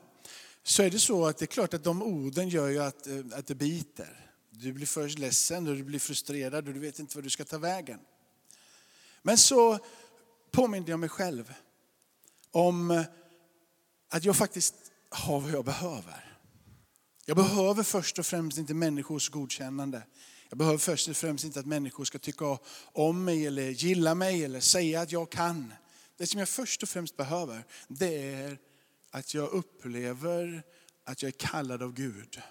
Så 0.63 0.83
är 0.83 0.91
det 0.91 0.99
så 0.99 1.27
att 1.27 1.39
det 1.39 1.45
är 1.45 1.47
klart 1.47 1.75
att 1.75 1.85
de 1.85 2.03
orden 2.03 2.49
gör 2.49 2.69
ju 2.69 2.83
att, 2.83 3.07
eh, 3.07 3.15
att 3.33 3.47
det 3.47 3.55
biter. 3.55 4.31
Du 4.51 4.73
blir 4.73 4.87
först 4.87 5.19
ledsen 5.19 5.69
och 5.69 5.77
du 5.77 5.83
blir 5.83 5.99
frustrerad 5.99 6.69
och 6.69 6.75
du 6.75 6.81
vet 6.81 6.99
inte 6.99 7.17
vad 7.17 7.25
du 7.25 7.31
ska 7.31 7.45
ta 7.45 7.59
vägen. 7.59 7.99
Men 9.23 9.39
så 9.39 9.79
påminner 10.51 10.91
jag 10.91 11.01
mig 11.01 11.09
själv 11.09 11.55
om 12.53 12.91
eh, 12.91 13.03
att 14.11 14.25
jag 14.25 14.37
faktiskt 14.37 14.75
har 15.11 15.41
vad 15.41 15.51
jag 15.51 15.65
behöver. 15.65 16.25
Jag 17.25 17.37
behöver 17.37 17.83
först 17.83 18.19
och 18.19 18.27
främst 18.27 18.59
inte 18.59 18.75
människors 18.75 19.29
godkännande. 19.29 20.03
Jag 20.49 20.59
behöver 20.59 20.79
först 20.79 21.09
och 21.09 21.17
främst 21.17 21.45
inte 21.45 21.61
att 21.61 21.67
människor 21.67 22.05
ska 22.05 22.19
tycka 22.19 22.59
om 22.93 23.25
mig 23.25 23.47
eller 23.47 23.71
gilla 23.71 24.15
mig 24.15 24.45
eller 24.45 24.61
säga 24.61 25.01
att 25.01 25.13
jag 25.13 25.31
kan. 25.31 25.73
Det 26.17 26.27
som 26.27 26.39
jag 26.39 26.49
först 26.49 26.83
och 26.83 26.89
främst 26.89 27.17
behöver, 27.17 27.65
det 27.89 28.33
är 28.33 28.59
att 29.11 29.35
jag 29.35 29.51
upplever 29.51 30.63
att 31.05 31.23
jag 31.23 31.29
är 31.29 31.39
kallad 31.39 31.83
av 31.83 31.93
Gud. 31.93 32.43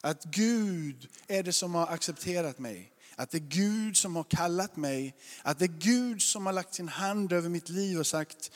Att 0.00 0.24
Gud 0.24 1.08
är 1.26 1.42
det 1.42 1.52
som 1.52 1.74
har 1.74 1.86
accepterat 1.86 2.58
mig. 2.58 2.92
Att 3.16 3.30
det 3.30 3.38
är 3.38 3.48
Gud 3.48 3.96
som 3.96 4.16
har 4.16 4.24
kallat 4.24 4.76
mig. 4.76 5.16
Att 5.42 5.58
det 5.58 5.64
är 5.64 5.78
Gud 5.78 6.22
som 6.22 6.46
har 6.46 6.52
lagt 6.52 6.74
sin 6.74 6.88
hand 6.88 7.32
över 7.32 7.48
mitt 7.48 7.68
liv 7.68 7.98
och 7.98 8.06
sagt, 8.06 8.50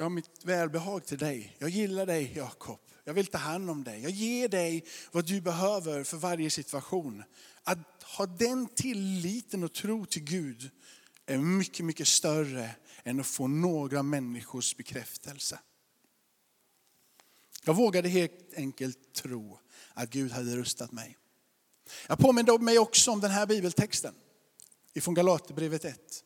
jag 0.00 0.04
har 0.04 0.10
mitt 0.10 0.44
välbehag 0.44 1.06
till 1.06 1.18
dig. 1.18 1.56
Jag 1.58 1.70
gillar 1.70 2.06
dig 2.06 2.32
Jakob. 2.36 2.78
Jag 3.04 3.14
vill 3.14 3.26
ta 3.26 3.38
hand 3.38 3.70
om 3.70 3.84
dig. 3.84 4.02
Jag 4.02 4.10
ger 4.10 4.48
dig 4.48 4.84
vad 5.12 5.26
du 5.26 5.40
behöver 5.40 6.04
för 6.04 6.16
varje 6.16 6.50
situation. 6.50 7.22
Att 7.62 8.02
ha 8.02 8.26
den 8.26 8.66
tilliten 8.66 9.64
och 9.64 9.72
tro 9.72 10.06
till 10.06 10.22
Gud 10.22 10.70
är 11.26 11.38
mycket, 11.38 11.86
mycket 11.86 12.08
större 12.08 12.70
än 13.04 13.20
att 13.20 13.26
få 13.26 13.46
några 13.46 14.02
människors 14.02 14.76
bekräftelse. 14.76 15.60
Jag 17.64 17.74
vågade 17.74 18.08
helt 18.08 18.54
enkelt 18.56 19.12
tro 19.14 19.58
att 19.94 20.10
Gud 20.10 20.32
hade 20.32 20.56
rustat 20.56 20.92
mig. 20.92 21.16
Jag 22.06 22.18
påminde 22.18 22.58
mig 22.58 22.78
också 22.78 23.10
om 23.10 23.20
den 23.20 23.30
här 23.30 23.46
bibeltexten 23.46 24.14
ifrån 24.94 25.14
Galaterbrevet 25.14 25.84
1. 25.84 26.24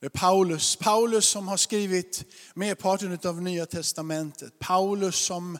Det 0.00 0.06
är 0.06 0.10
Paulus, 0.10 0.76
Paulus 0.76 1.28
som 1.28 1.48
har 1.48 1.56
skrivit 1.56 2.24
merparten 2.54 3.18
av 3.24 3.42
Nya 3.42 3.66
Testamentet. 3.66 4.58
Paulus 4.58 5.16
som 5.16 5.58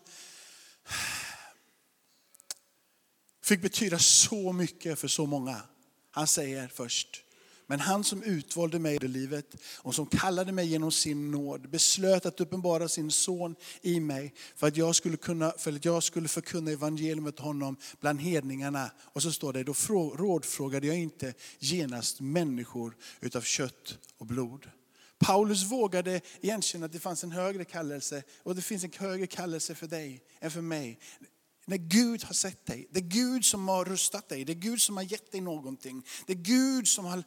fick 3.44 3.62
betyda 3.62 3.98
så 3.98 4.52
mycket 4.52 4.98
för 4.98 5.08
så 5.08 5.26
många. 5.26 5.62
Han 6.10 6.26
säger 6.26 6.68
först, 6.68 7.22
men 7.66 7.80
han 7.80 8.04
som 8.04 8.22
utvalde 8.22 8.78
mig 8.78 8.98
i 9.02 9.08
livet 9.08 9.56
och 9.78 9.94
som 9.94 10.06
kallade 10.06 10.52
mig 10.52 10.66
genom 10.66 10.92
sin 10.92 11.30
nåd 11.30 11.70
beslöt 11.70 12.26
att 12.26 12.40
uppenbara 12.40 12.88
sin 12.88 13.10
son 13.10 13.56
i 13.82 14.00
mig 14.00 14.34
för 14.56 14.66
att 14.66 14.76
jag 14.76 14.96
skulle, 14.96 15.16
kunna, 15.16 15.52
för 15.58 15.72
att 15.72 15.84
jag 15.84 16.02
skulle 16.02 16.28
förkunna 16.28 16.70
evangeliet 16.70 17.38
honom 17.38 17.76
bland 18.00 18.20
hedningarna. 18.20 18.90
Och 19.02 19.22
så 19.22 19.32
står 19.32 19.52
det, 19.52 19.64
då 19.64 19.74
rådfrågade 20.16 20.86
jag 20.86 20.98
inte 20.98 21.34
genast 21.58 22.20
människor 22.20 22.96
utav 23.20 23.40
kött 23.40 23.98
och 24.18 24.26
blod. 24.26 24.70
Paulus 25.18 25.62
vågade 25.62 26.20
igenkänna 26.40 26.86
att 26.86 26.92
det 26.92 26.98
fanns 26.98 27.24
en 27.24 27.32
högre 27.32 27.64
kallelse 27.64 28.22
och 28.42 28.54
det 28.54 28.62
finns 28.62 28.84
en 28.84 28.92
högre 28.96 29.26
kallelse 29.26 29.74
för 29.74 29.86
dig 29.86 30.22
än 30.40 30.50
för 30.50 30.60
mig. 30.60 31.00
När 31.66 31.76
Gud 31.76 32.24
har 32.24 32.34
sett 32.34 32.66
dig, 32.66 32.88
det 32.90 32.98
är 32.98 33.04
Gud 33.04 33.44
som 33.44 33.68
har 33.68 33.84
rustat 33.84 34.28
dig, 34.28 34.44
det 34.44 34.52
är 34.52 34.54
Gud 34.54 34.80
som 34.80 34.96
har 34.96 35.04
gett 35.04 35.32
dig 35.32 35.40
någonting. 35.40 36.06
Det 36.26 36.32
är 36.32 36.36
Gud 36.36 36.88
som 36.88 37.04
har 37.04 37.24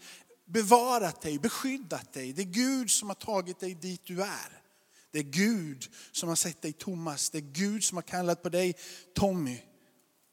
bevarat 0.49 1.21
dig, 1.21 1.39
beskyddat 1.39 2.13
dig. 2.13 2.33
Det 2.33 2.41
är 2.41 2.45
Gud 2.45 2.91
som 2.91 3.07
har 3.09 3.15
tagit 3.15 3.59
dig 3.59 3.73
dit 3.75 4.01
du 4.03 4.21
är. 4.21 4.61
Det 5.11 5.19
är 5.19 5.23
Gud 5.23 5.89
som 6.11 6.29
har 6.29 6.35
sett 6.35 6.61
dig 6.61 6.73
Thomas, 6.73 7.29
det 7.29 7.37
är 7.37 7.41
Gud 7.41 7.83
som 7.83 7.97
har 7.97 8.01
kallat 8.01 8.43
på 8.43 8.49
dig 8.49 8.75
Tommy. 9.15 9.61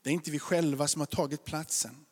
Det 0.03 0.11
är 0.11 0.15
inte 0.15 0.31
vi 0.31 0.39
själva 0.39 0.89
som 0.89 1.01
har 1.01 1.07
tagit 1.07 1.45
platsen. 1.45 2.07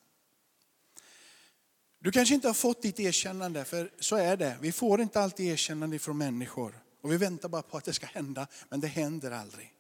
Du 1.99 2.13
kanske 2.13 2.35
inte 2.35 2.49
har 2.49 2.55
fått 2.55 2.83
ditt 2.83 3.01
erkännande, 3.01 3.65
för 3.65 3.91
så 4.01 4.17
är 4.17 4.37
det. 4.37 4.57
Vi 4.61 4.73
får 4.73 5.01
inte 5.01 5.21
alltid 5.21 5.47
erkännande 5.47 5.99
från 5.99 6.19
människor. 6.19 6.83
Och 7.03 7.13
vi 7.13 7.17
väntar 7.17 7.49
bara 7.49 7.63
på 7.63 7.77
att 7.77 7.85
det 7.85 7.93
ska 7.93 8.07
hända, 8.07 8.47
men 8.69 8.81
det 8.81 8.89
händer 8.89 9.31
aldrig. 9.31 9.75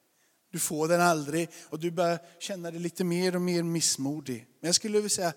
Du 0.50 0.58
får 0.58 0.88
den 0.88 1.00
aldrig 1.00 1.48
och 1.62 1.78
du 1.78 1.90
börjar 1.90 2.18
känna 2.38 2.70
dig 2.70 2.80
lite 2.80 3.04
mer 3.04 3.34
och 3.34 3.42
mer 3.42 3.62
missmodig. 3.62 4.46
Men 4.60 4.68
jag 4.68 4.74
skulle 4.74 4.94
vilja 4.94 5.08
säga, 5.08 5.32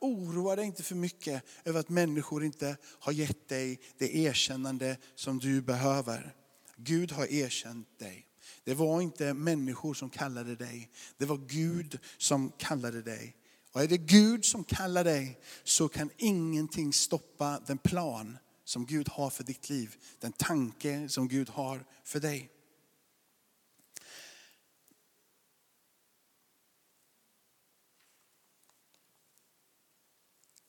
oroa 0.00 0.56
dig 0.56 0.66
inte 0.66 0.82
för 0.82 0.94
mycket 0.94 1.42
över 1.64 1.80
att 1.80 1.88
människor 1.88 2.44
inte 2.44 2.76
har 2.84 3.12
gett 3.12 3.48
dig 3.48 3.80
det 3.98 4.16
erkännande 4.16 4.96
som 5.14 5.38
du 5.38 5.62
behöver. 5.62 6.34
Gud 6.76 7.12
har 7.12 7.32
erkänt 7.32 7.98
dig. 7.98 8.26
Det 8.64 8.74
var 8.74 9.00
inte 9.00 9.34
människor 9.34 9.94
som 9.94 10.10
kallade 10.10 10.56
dig, 10.56 10.90
det 11.16 11.26
var 11.26 11.36
Gud 11.36 11.98
som 12.18 12.52
kallade 12.58 13.02
dig. 13.02 13.36
Och 13.72 13.82
är 13.82 13.88
det 13.88 13.98
Gud 13.98 14.44
som 14.44 14.64
kallar 14.64 15.04
dig 15.04 15.40
så 15.64 15.88
kan 15.88 16.10
ingenting 16.16 16.92
stoppa 16.92 17.60
den 17.66 17.78
plan 17.78 18.38
som 18.64 18.86
Gud 18.86 19.08
har 19.08 19.30
för 19.30 19.44
ditt 19.44 19.70
liv. 19.70 19.96
Den 20.20 20.32
tanke 20.32 21.08
som 21.08 21.28
Gud 21.28 21.48
har 21.48 21.84
för 22.04 22.20
dig. 22.20 22.50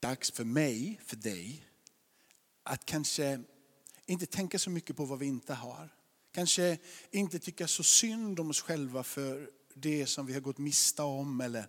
Dags 0.03 0.31
för 0.31 0.43
mig, 0.43 0.99
för 1.05 1.15
dig, 1.15 1.65
att 2.63 2.85
kanske 2.85 3.39
inte 4.05 4.25
tänka 4.25 4.59
så 4.59 4.69
mycket 4.69 4.95
på 4.95 5.05
vad 5.05 5.19
vi 5.19 5.25
inte 5.25 5.53
har. 5.53 5.89
Kanske 6.33 6.77
inte 7.11 7.39
tycka 7.39 7.67
så 7.67 7.83
synd 7.83 8.39
om 8.39 8.49
oss 8.49 8.61
själva 8.61 9.03
för 9.03 9.49
det 9.73 10.07
som 10.07 10.25
vi 10.25 10.33
har 10.33 10.41
gått 10.41 10.57
miste 10.57 11.01
om 11.01 11.41
eller 11.41 11.67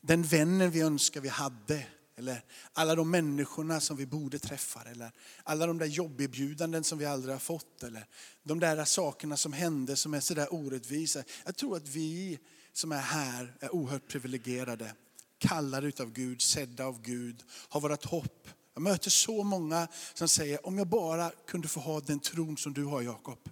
den 0.00 0.22
vännen 0.22 0.70
vi 0.70 0.80
önskar 0.80 1.20
vi 1.20 1.28
hade. 1.28 1.86
Eller 2.16 2.44
alla 2.72 2.94
de 2.94 3.10
människorna 3.10 3.80
som 3.80 3.96
vi 3.96 4.06
borde 4.06 4.38
träffa. 4.38 4.82
Eller 4.82 5.12
alla 5.42 5.66
de 5.66 5.78
där 5.78 5.86
jobberbjudanden 5.86 6.84
som 6.84 6.98
vi 6.98 7.04
aldrig 7.04 7.34
har 7.34 7.40
fått. 7.40 7.82
Eller 7.82 8.06
de 8.42 8.60
där 8.60 8.84
sakerna 8.84 9.36
som 9.36 9.52
hände 9.52 9.96
som 9.96 10.14
är 10.14 10.20
sådär 10.20 10.54
orättvisa. 10.54 11.24
Jag 11.44 11.56
tror 11.56 11.76
att 11.76 11.88
vi 11.88 12.38
som 12.72 12.92
är 12.92 13.00
här 13.00 13.56
är 13.60 13.74
oerhört 13.74 14.08
privilegierade 14.08 14.94
kallade 15.38 15.86
utav 15.86 16.12
Gud, 16.12 16.42
sedda 16.42 16.84
av 16.84 17.02
Gud, 17.02 17.42
har 17.68 17.80
vårt 17.80 18.04
hopp. 18.04 18.48
Jag 18.74 18.82
möter 18.82 19.10
så 19.10 19.44
många 19.44 19.88
som 20.14 20.28
säger, 20.28 20.66
om 20.66 20.78
jag 20.78 20.86
bara 20.86 21.30
kunde 21.46 21.68
få 21.68 21.80
ha 21.80 22.00
den 22.00 22.20
tron 22.20 22.56
som 22.56 22.72
du 22.72 22.84
har 22.84 23.02
Jakob. 23.02 23.48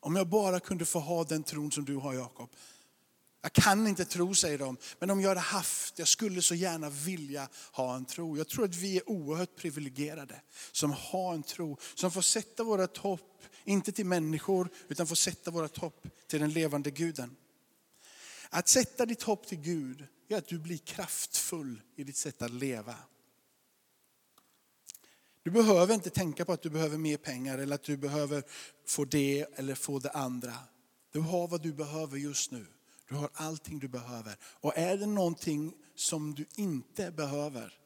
Om 0.00 0.16
jag 0.16 0.28
bara 0.28 0.60
kunde 0.60 0.84
få 0.84 0.98
ha 0.98 1.24
den 1.24 1.42
tron 1.42 1.72
som 1.72 1.84
du 1.84 1.96
har 1.96 2.14
Jakob. 2.14 2.50
Jag 3.42 3.52
kan 3.52 3.86
inte 3.86 4.04
tro, 4.04 4.34
säger 4.34 4.58
de, 4.58 4.76
men 4.98 5.10
om 5.10 5.20
jag 5.20 5.28
hade 5.28 5.40
haft, 5.40 5.98
jag 5.98 6.08
skulle 6.08 6.42
så 6.42 6.54
gärna 6.54 6.90
vilja 6.90 7.48
ha 7.72 7.96
en 7.96 8.04
tro. 8.04 8.36
Jag 8.36 8.48
tror 8.48 8.64
att 8.64 8.74
vi 8.74 8.96
är 8.96 9.08
oerhört 9.08 9.56
privilegierade 9.56 10.40
som 10.72 10.92
har 10.92 11.34
en 11.34 11.42
tro, 11.42 11.78
som 11.94 12.10
får 12.10 12.22
sätta 12.22 12.64
våra 12.64 12.88
hopp, 12.98 13.42
inte 13.64 13.92
till 13.92 14.06
människor, 14.06 14.68
utan 14.88 15.06
får 15.06 15.16
sätta 15.16 15.50
våra 15.50 15.68
hopp 15.76 16.06
till 16.26 16.40
den 16.40 16.52
levande 16.52 16.90
guden. 16.90 17.36
Att 18.50 18.68
sätta 18.68 19.06
ditt 19.06 19.22
hopp 19.22 19.46
till 19.46 19.60
Gud, 19.60 20.06
är 20.28 20.38
att 20.38 20.48
du 20.48 20.58
blir 20.58 20.78
kraftfull 20.78 21.80
i 21.96 22.04
ditt 22.04 22.16
sätt 22.16 22.42
att 22.42 22.50
leva. 22.50 22.96
Du 25.42 25.50
behöver 25.50 25.94
inte 25.94 26.10
tänka 26.10 26.44
på 26.44 26.52
att 26.52 26.62
du 26.62 26.70
behöver 26.70 26.98
mer 26.98 27.16
pengar 27.16 27.58
eller 27.58 27.74
att 27.74 27.82
du 27.82 27.96
behöver 27.96 28.42
få 28.86 29.04
det 29.04 29.46
eller 29.54 29.74
få 29.74 29.98
det 29.98 30.10
andra. 30.10 30.54
Du 31.12 31.20
har 31.20 31.48
vad 31.48 31.62
du 31.62 31.72
behöver 31.72 32.18
just 32.18 32.50
nu. 32.50 32.66
Du 33.08 33.14
har 33.14 33.30
allting 33.34 33.78
du 33.78 33.88
behöver. 33.88 34.36
Och 34.42 34.78
är 34.78 34.96
det 34.96 35.06
någonting 35.06 35.74
som 35.94 36.34
du 36.34 36.46
inte 36.54 37.10
behöver 37.10 37.78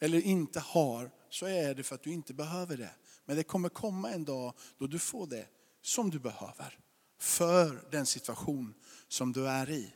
eller 0.00 0.20
inte 0.20 0.60
har 0.60 1.10
så 1.30 1.46
är 1.46 1.74
det 1.74 1.82
för 1.82 1.94
att 1.94 2.02
du 2.02 2.12
inte 2.12 2.34
behöver 2.34 2.76
det. 2.76 2.90
Men 3.24 3.36
det 3.36 3.42
kommer 3.42 3.68
komma 3.68 4.10
en 4.10 4.24
dag 4.24 4.54
då 4.78 4.86
du 4.86 4.98
får 4.98 5.26
det 5.26 5.46
som 5.82 6.10
du 6.10 6.18
behöver 6.18 6.78
för 7.18 7.88
den 7.90 8.06
situation 8.06 8.74
som 9.08 9.32
du 9.32 9.48
är 9.48 9.70
i. 9.70 9.92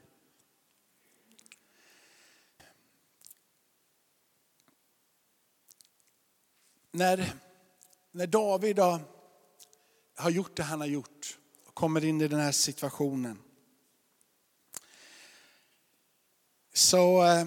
när, 6.93 7.33
när 8.11 8.27
David 8.27 8.79
har, 8.79 9.01
har 10.17 10.31
gjort 10.31 10.57
det 10.57 10.63
han 10.63 10.81
har 10.81 10.89
gjort 10.89 11.39
och 11.67 11.75
kommer 11.75 12.05
in 12.05 12.21
i 12.21 12.29
den 12.29 12.41
här 12.41 12.53
situationen. 12.53 13.39
Så 16.75 17.25
eh, 17.25 17.47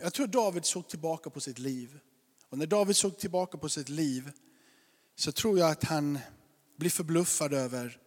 jag 0.00 0.12
tror 0.12 0.26
David 0.26 0.64
såg 0.64 0.88
tillbaka 0.88 1.30
på 1.30 1.40
sitt 1.40 1.58
liv. 1.58 2.00
Och 2.48 2.58
när 2.58 2.66
David 2.66 2.96
såg 2.96 3.18
tillbaka 3.18 3.58
på 3.58 3.68
sitt 3.68 3.88
liv 3.88 4.32
så 5.14 5.32
tror 5.32 5.58
jag 5.58 5.70
att 5.70 5.84
han 5.84 6.18
blir 6.76 6.90
förbluffad 6.90 7.52
över 7.52 8.00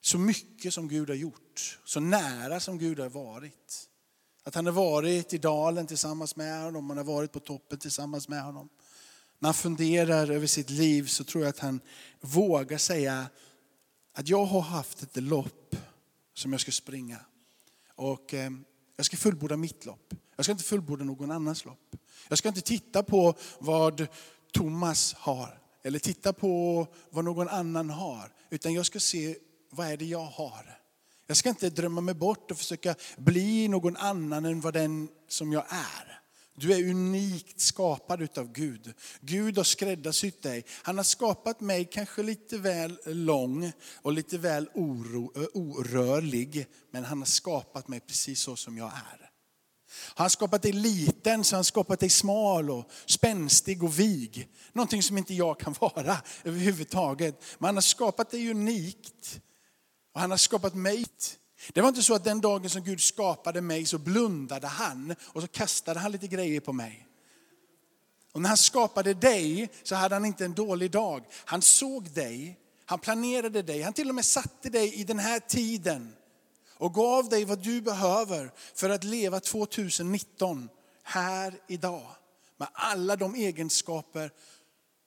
så 0.00 0.18
mycket 0.18 0.74
som 0.74 0.88
Gud 0.88 1.08
har 1.08 1.16
gjort, 1.16 1.80
så 1.84 2.00
nära 2.00 2.60
som 2.60 2.78
Gud 2.78 2.98
har 2.98 3.08
varit. 3.08 3.88
Att 4.48 4.54
han 4.54 4.66
har 4.66 4.72
varit 4.72 5.32
i 5.32 5.38
dalen 5.38 5.86
tillsammans 5.86 6.36
med 6.36 6.62
honom, 6.62 6.90
han 6.90 6.96
har 6.96 7.04
varit 7.04 7.32
på 7.32 7.40
toppen 7.40 7.78
tillsammans 7.78 8.28
med 8.28 8.42
honom. 8.42 8.68
När 9.38 9.46
han 9.46 9.54
funderar 9.54 10.30
över 10.30 10.46
sitt 10.46 10.70
liv 10.70 11.06
så 11.06 11.24
tror 11.24 11.44
jag 11.44 11.50
att 11.50 11.58
han 11.58 11.80
vågar 12.20 12.78
säga 12.78 13.26
att 14.12 14.28
jag 14.28 14.44
har 14.44 14.60
haft 14.60 15.02
ett 15.02 15.16
lopp 15.16 15.76
som 16.34 16.52
jag 16.52 16.60
ska 16.60 16.72
springa. 16.72 17.18
Och 17.94 18.34
eh, 18.34 18.50
jag 18.96 19.06
ska 19.06 19.16
fullborda 19.16 19.56
mitt 19.56 19.86
lopp. 19.86 20.14
Jag 20.36 20.44
ska 20.44 20.52
inte 20.52 20.64
fullborda 20.64 21.04
någon 21.04 21.30
annans 21.30 21.64
lopp. 21.64 21.96
Jag 22.28 22.38
ska 22.38 22.48
inte 22.48 22.60
titta 22.60 23.02
på 23.02 23.34
vad 23.58 24.06
Thomas 24.52 25.14
har 25.14 25.60
eller 25.82 25.98
titta 25.98 26.32
på 26.32 26.86
vad 27.10 27.24
någon 27.24 27.48
annan 27.48 27.90
har. 27.90 28.32
Utan 28.50 28.74
jag 28.74 28.86
ska 28.86 29.00
se 29.00 29.36
vad 29.70 29.86
är 29.86 29.96
det 29.96 30.06
jag 30.06 30.24
har. 30.24 30.78
Jag 31.30 31.36
ska 31.36 31.48
inte 31.48 31.70
drömma 31.70 32.00
mig 32.00 32.14
bort 32.14 32.50
och 32.50 32.58
försöka 32.58 32.94
bli 33.16 33.68
någon 33.68 33.96
annan 33.96 34.44
än 34.44 34.60
vad 34.60 34.74
den 34.74 35.08
som 35.28 35.52
jag 35.52 35.64
är. 35.68 36.20
Du 36.54 36.72
är 36.72 36.90
unikt 36.90 37.60
skapad 37.60 38.22
utav 38.22 38.52
Gud. 38.52 38.94
Gud 39.20 39.56
har 39.56 39.64
skräddarsytt 39.64 40.42
dig. 40.42 40.64
Han 40.82 40.96
har 40.96 41.04
skapat 41.04 41.60
mig 41.60 41.84
kanske 41.92 42.22
lite 42.22 42.58
väl 42.58 42.98
lång 43.04 43.72
och 44.02 44.12
lite 44.12 44.38
väl 44.38 44.68
oro, 44.74 45.32
orörlig. 45.54 46.66
Men 46.90 47.04
han 47.04 47.18
har 47.18 47.26
skapat 47.26 47.88
mig 47.88 48.00
precis 48.00 48.40
så 48.40 48.56
som 48.56 48.78
jag 48.78 48.86
är. 48.86 49.30
Han 50.14 50.24
har 50.24 50.28
skapat 50.28 50.62
dig 50.62 50.72
liten 50.72 51.44
så 51.44 51.56
han 51.56 51.58
har 51.58 51.64
skapat 51.64 52.00
dig 52.00 52.10
smal 52.10 52.70
och 52.70 52.90
spänstig 53.06 53.82
och 53.82 53.98
vig. 53.98 54.48
Någonting 54.72 55.02
som 55.02 55.18
inte 55.18 55.34
jag 55.34 55.60
kan 55.60 55.74
vara 55.80 56.16
överhuvudtaget. 56.44 57.42
Men 57.58 57.66
han 57.66 57.76
har 57.76 57.82
skapat 57.82 58.30
dig 58.30 58.50
unikt. 58.50 59.40
Och 60.12 60.20
han 60.20 60.30
har 60.30 60.38
skapat 60.38 60.74
mig 60.74 61.04
det 61.72 61.80
var 61.80 61.88
inte 61.88 62.02
så 62.02 62.14
att 62.14 62.24
den 62.24 62.40
dagen 62.40 62.70
som 62.70 62.82
Gud 62.82 63.00
skapade 63.00 63.60
mig 63.60 63.86
så 63.86 63.98
blundade 63.98 64.66
han 64.66 65.14
och 65.22 65.42
så 65.42 65.48
kastade 65.48 66.00
han 66.00 66.12
lite 66.12 66.26
grejer 66.26 66.60
på 66.60 66.72
mig. 66.72 67.06
Och 68.32 68.40
när 68.40 68.48
han 68.48 68.56
skapade 68.56 69.14
dig 69.14 69.68
så 69.82 69.94
hade 69.94 70.14
han 70.14 70.24
inte 70.24 70.44
en 70.44 70.54
dålig 70.54 70.90
dag. 70.90 71.24
Han 71.32 71.62
såg 71.62 72.10
dig, 72.10 72.58
han 72.84 72.98
planerade 72.98 73.62
dig, 73.62 73.82
han 73.82 73.92
till 73.92 74.08
och 74.08 74.14
med 74.14 74.24
satte 74.24 74.70
dig 74.70 74.94
i 74.94 75.04
den 75.04 75.18
här 75.18 75.40
tiden 75.40 76.14
och 76.68 76.94
gav 76.94 77.28
dig 77.28 77.44
vad 77.44 77.58
du 77.58 77.80
behöver 77.80 78.52
för 78.74 78.90
att 78.90 79.04
leva 79.04 79.40
2019 79.40 80.68
här 81.02 81.60
idag. 81.68 82.06
Med 82.56 82.68
alla 82.72 83.16
de 83.16 83.34
egenskaper 83.34 84.30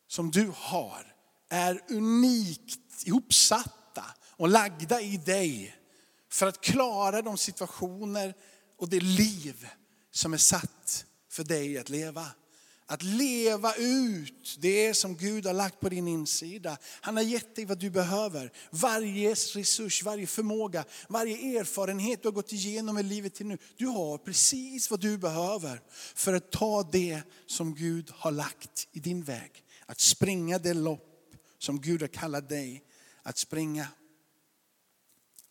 som 0.08 0.31
du 0.31 0.51
har 0.55 1.15
är 1.50 1.81
unikt 1.89 3.03
ihopsatt 3.05 3.80
och 4.41 4.50
lagda 4.50 5.01
i 5.01 5.17
dig 5.17 5.75
för 6.29 6.48
att 6.48 6.62
klara 6.62 7.21
de 7.21 7.38
situationer 7.38 8.33
och 8.77 8.89
det 8.89 9.00
liv 9.00 9.67
som 10.12 10.33
är 10.33 10.38
satt 10.38 11.05
för 11.29 11.43
dig 11.43 11.77
att 11.77 11.89
leva. 11.89 12.27
Att 12.86 13.03
leva 13.03 13.75
ut 13.75 14.57
det 14.60 14.93
som 14.93 15.17
Gud 15.17 15.45
har 15.45 15.53
lagt 15.53 15.79
på 15.79 15.89
din 15.89 16.07
insida. 16.07 16.77
Han 17.01 17.17
har 17.17 17.24
gett 17.24 17.55
dig 17.55 17.65
vad 17.65 17.77
du 17.77 17.89
behöver. 17.89 18.51
Varje 18.69 19.31
resurs, 19.31 20.03
varje 20.03 20.27
förmåga, 20.27 20.86
varje 21.07 21.60
erfarenhet 21.60 22.21
du 22.21 22.27
har 22.27 22.33
gått 22.33 22.53
igenom 22.53 22.98
i 22.98 23.03
livet 23.03 23.36
till 23.36 23.45
nu. 23.45 23.57
Du 23.77 23.86
har 23.86 24.17
precis 24.17 24.91
vad 24.91 25.00
du 25.00 25.17
behöver 25.17 25.81
för 26.15 26.33
att 26.33 26.51
ta 26.51 26.89
det 26.91 27.21
som 27.48 27.75
Gud 27.75 28.12
har 28.13 28.31
lagt 28.31 28.88
i 28.91 29.00
din 29.00 29.24
väg. 29.24 29.51
Att 29.86 30.00
springa 30.00 30.60
det 30.60 30.74
lopp 30.74 31.36
som 31.60 31.81
Gud 31.81 32.01
har 32.01 32.07
kallat 32.07 32.50
dig 32.50 32.83
att 33.24 33.38
springa. 33.38 33.88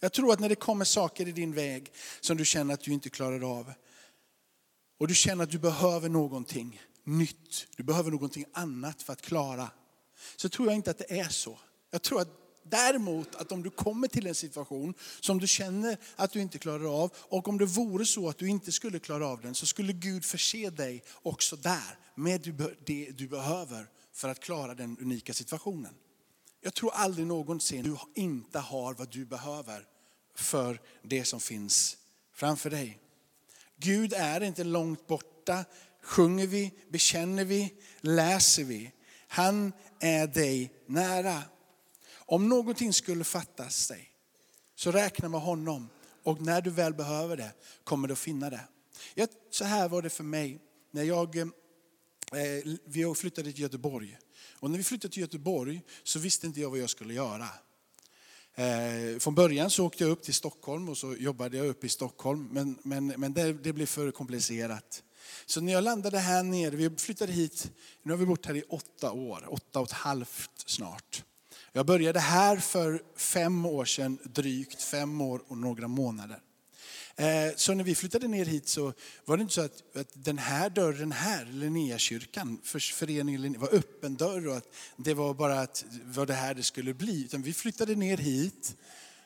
Jag 0.01 0.13
tror 0.13 0.33
att 0.33 0.41
när 0.41 0.49
det 0.49 0.55
kommer 0.55 0.85
saker 0.85 1.29
i 1.29 1.33
din 1.33 1.55
väg 1.55 1.93
som 2.21 2.37
du 2.37 2.45
känner 2.45 2.75
att 2.75 2.81
du 2.81 2.93
inte 2.93 3.11
klarar 3.11 3.59
av 3.59 3.73
och 4.99 5.09
du 5.09 5.15
känner 5.15 5.45
att 5.45 5.51
du 5.51 5.59
behöver 5.59 6.09
någonting 6.09 6.81
nytt, 7.05 7.67
du 7.77 7.83
behöver 7.83 8.11
någonting 8.11 8.45
annat 8.53 9.03
för 9.03 9.13
att 9.13 9.23
klara, 9.23 9.71
så 10.37 10.49
tror 10.49 10.69
jag 10.69 10.77
inte 10.77 10.91
att 10.91 10.99
det 10.99 11.19
är 11.21 11.29
så. 11.29 11.59
Jag 11.91 12.03
tror 12.03 12.21
att 12.21 12.29
däremot 12.63 13.35
att 13.35 13.53
om 13.53 13.63
du 13.63 13.71
kommer 13.71 14.09
till 14.09 14.27
en 14.27 14.35
situation 14.35 14.95
som 15.21 15.39
du 15.39 15.47
känner 15.47 15.97
att 16.17 16.33
du 16.33 16.41
inte 16.41 16.59
klarar 16.59 17.03
av 17.03 17.13
och 17.17 17.49
om 17.49 17.59
det 17.59 17.67
vore 17.67 18.05
så 18.05 18.29
att 18.29 18.39
du 18.39 18.49
inte 18.49 18.73
skulle 18.73 18.99
klara 18.99 19.27
av 19.27 19.41
den 19.41 19.55
så 19.55 19.67
skulle 19.67 19.93
Gud 19.93 20.25
förse 20.25 20.71
dig 20.71 21.03
också 21.23 21.57
där 21.57 21.99
med 22.15 22.41
det 22.87 23.11
du 23.11 23.29
behöver 23.29 23.87
för 24.13 24.29
att 24.29 24.41
klara 24.41 24.75
den 24.75 24.99
unika 25.01 25.35
situationen. 25.35 25.95
Jag 26.61 26.75
tror 26.75 26.91
aldrig 26.95 27.27
någonsin 27.27 27.83
du 27.83 27.97
inte 28.23 28.59
har 28.59 28.95
vad 28.95 29.11
du 29.11 29.25
behöver 29.27 29.87
för 30.41 30.81
det 31.03 31.25
som 31.25 31.41
finns 31.41 31.97
framför 32.33 32.71
dig. 32.71 32.99
Gud 33.77 34.13
är 34.13 34.41
inte 34.41 34.65
långt 34.65 35.07
borta. 35.07 35.65
Sjunger 36.03 36.47
vi, 36.47 36.73
bekänner 36.89 37.45
vi, 37.45 37.75
läser 38.01 38.65
vi. 38.65 38.93
Han 39.29 39.73
är 40.01 40.27
dig 40.27 40.73
nära. 40.87 41.43
Om 42.13 42.49
någonting 42.49 42.93
skulle 42.93 43.25
fattas 43.25 43.89
dig, 43.89 44.11
så 44.75 44.93
räkna 44.93 45.29
med 45.29 45.41
honom. 45.41 45.89
Och 46.23 46.41
när 46.41 46.61
du 46.61 46.71
väl 46.71 46.95
behöver 46.95 47.37
det, 47.37 47.53
kommer 47.85 48.09
du 48.09 48.13
att 48.13 48.19
finna 48.19 48.51
det. 48.51 48.69
så 49.51 49.65
här 49.65 49.89
var 49.89 50.03
det 50.03 50.11
för 50.11 50.25
mig. 50.25 50.61
När 50.91 51.03
jag, 51.03 51.37
eh, 51.37 51.49
vi 52.85 53.15
flyttade 53.15 53.53
till 53.53 53.63
Göteborg. 53.63 54.19
Och 54.53 54.71
när 54.71 54.79
vi 54.79 54.85
flyttade 54.85 55.13
till 55.13 55.21
Göteborg 55.21 55.83
så 56.03 56.19
visste 56.19 56.47
inte 56.47 56.61
jag 56.61 56.71
vad 56.71 56.79
jag 56.79 56.91
skulle 56.91 57.15
göra. 57.15 57.49
Eh, 58.61 59.19
från 59.19 59.35
början 59.35 59.71
så 59.71 59.87
åkte 59.87 60.05
jag 60.05 60.11
upp 60.11 60.23
till 60.23 60.35
Stockholm 60.35 60.89
och 60.89 60.99
så 60.99 61.15
jobbade 61.15 61.57
jag 61.57 61.67
upp 61.67 61.85
i 61.85 61.89
Stockholm. 61.89 62.49
Men, 62.53 62.79
men, 62.83 63.07
men 63.07 63.33
det, 63.33 63.53
det 63.53 63.73
blev 63.73 63.87
för 63.87 64.11
komplicerat. 64.11 65.03
Så 65.47 65.61
när 65.61 65.73
jag 65.73 65.85
landade 65.85 66.19
här 66.19 66.43
nere, 66.43 66.77
vi 66.77 66.91
flyttade 66.91 67.33
hit, 67.33 67.71
nu 68.03 68.13
har 68.13 68.19
vi 68.19 68.27
bott 68.27 68.47
här 68.47 68.57
i 68.57 68.63
åtta 68.69 69.13
år, 69.13 69.45
åtta 69.49 69.81
och 69.81 69.87
ett 69.87 69.93
halvt 69.93 70.51
snart. 70.67 71.25
Jag 71.73 71.87
började 71.87 72.21
här 72.21 72.57
för 72.57 73.03
fem 73.17 73.67
år 73.67 73.85
sedan, 73.85 74.19
drygt 74.25 74.83
fem 74.83 75.21
år 75.21 75.43
och 75.49 75.57
några 75.57 75.89
månader. 75.89 76.39
Eh, 77.17 77.55
så 77.57 77.75
när 77.75 77.85
vi 77.85 77.95
flyttade 77.95 78.29
ner 78.29 78.45
hit 78.45 78.69
så 78.69 78.93
var 79.25 79.37
det 79.37 79.41
inte 79.43 79.55
så 79.55 79.61
att, 79.61 79.97
att 79.97 80.09
den 80.13 80.39
här 80.39 80.71
dörren 80.71 81.13
här, 81.13 81.45
Linnéakyrkan, 81.45 82.59
för 82.65 82.79
föreningen 82.79 83.61
var 83.61 83.75
öppen 83.75 84.17
dörr 84.17 84.49
och 84.49 84.57
att 84.57 84.69
det 84.97 85.15
var 85.15 85.35
bara 85.35 85.61
att 85.61 85.85
var 86.05 86.27
det 86.27 86.35
här 86.35 86.55
det 86.55 86.63
skulle 86.63 86.95
bli. 86.95 87.25
Utan 87.25 87.43
vi 87.43 87.53
flyttade 87.53 87.95
ner 87.95 88.17
hit 88.17 88.77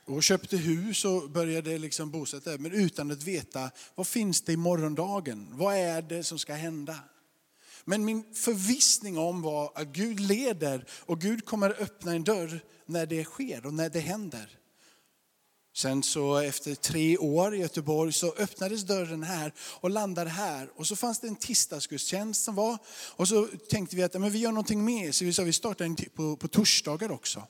och 0.04 0.22
köpte 0.22 0.56
hus 0.56 1.04
och 1.04 1.30
började 1.30 1.78
liksom 1.78 2.10
bosätta 2.10 2.50
där, 2.50 2.58
men 2.58 2.72
utan 2.72 3.10
att 3.10 3.22
veta 3.22 3.70
vad 3.94 4.06
finns 4.06 4.40
det 4.40 4.52
i 4.52 4.56
morgondagen? 4.56 5.48
Vad 5.50 5.74
är 5.74 6.02
det 6.02 6.24
som 6.24 6.38
ska 6.38 6.54
hända? 6.54 6.98
Men 7.84 8.04
min 8.04 8.34
förvissning 8.34 9.18
om 9.18 9.42
var 9.42 9.72
att 9.74 9.88
Gud 9.88 10.20
leder 10.20 10.86
och 10.90 11.20
Gud 11.20 11.44
kommer 11.44 11.82
öppna 11.82 12.12
en 12.12 12.24
dörr 12.24 12.60
när 12.86 13.06
det 13.06 13.24
sker 13.24 13.66
och 13.66 13.74
när 13.74 13.90
det 13.90 14.00
händer. 14.00 14.58
Sen 15.76 16.02
så 16.02 16.36
efter 16.36 16.74
tre 16.74 17.18
år 17.18 17.54
i 17.54 17.58
Göteborg 17.58 18.12
så 18.12 18.32
öppnades 18.32 18.82
dörren 18.82 19.22
här 19.22 19.52
och 19.58 19.90
landade 19.90 20.30
här. 20.30 20.70
Och 20.76 20.86
så 20.86 20.96
fanns 20.96 21.20
det 21.20 21.28
en 21.28 21.36
tisdagsgudstjänst 21.36 22.44
som 22.44 22.54
var. 22.54 22.78
Och 23.16 23.28
så 23.28 23.48
tänkte 23.68 23.96
vi 23.96 24.02
att 24.02 24.14
men 24.14 24.30
vi 24.30 24.38
gör 24.38 24.52
någonting 24.52 24.84
mer. 24.84 25.12
Så 25.12 25.24
vi 25.24 25.32
sa 25.32 25.42
vi 25.42 25.52
startar 25.52 25.84
en 25.84 25.96
på, 25.96 26.36
på 26.36 26.48
torsdagar 26.48 27.12
också. 27.12 27.42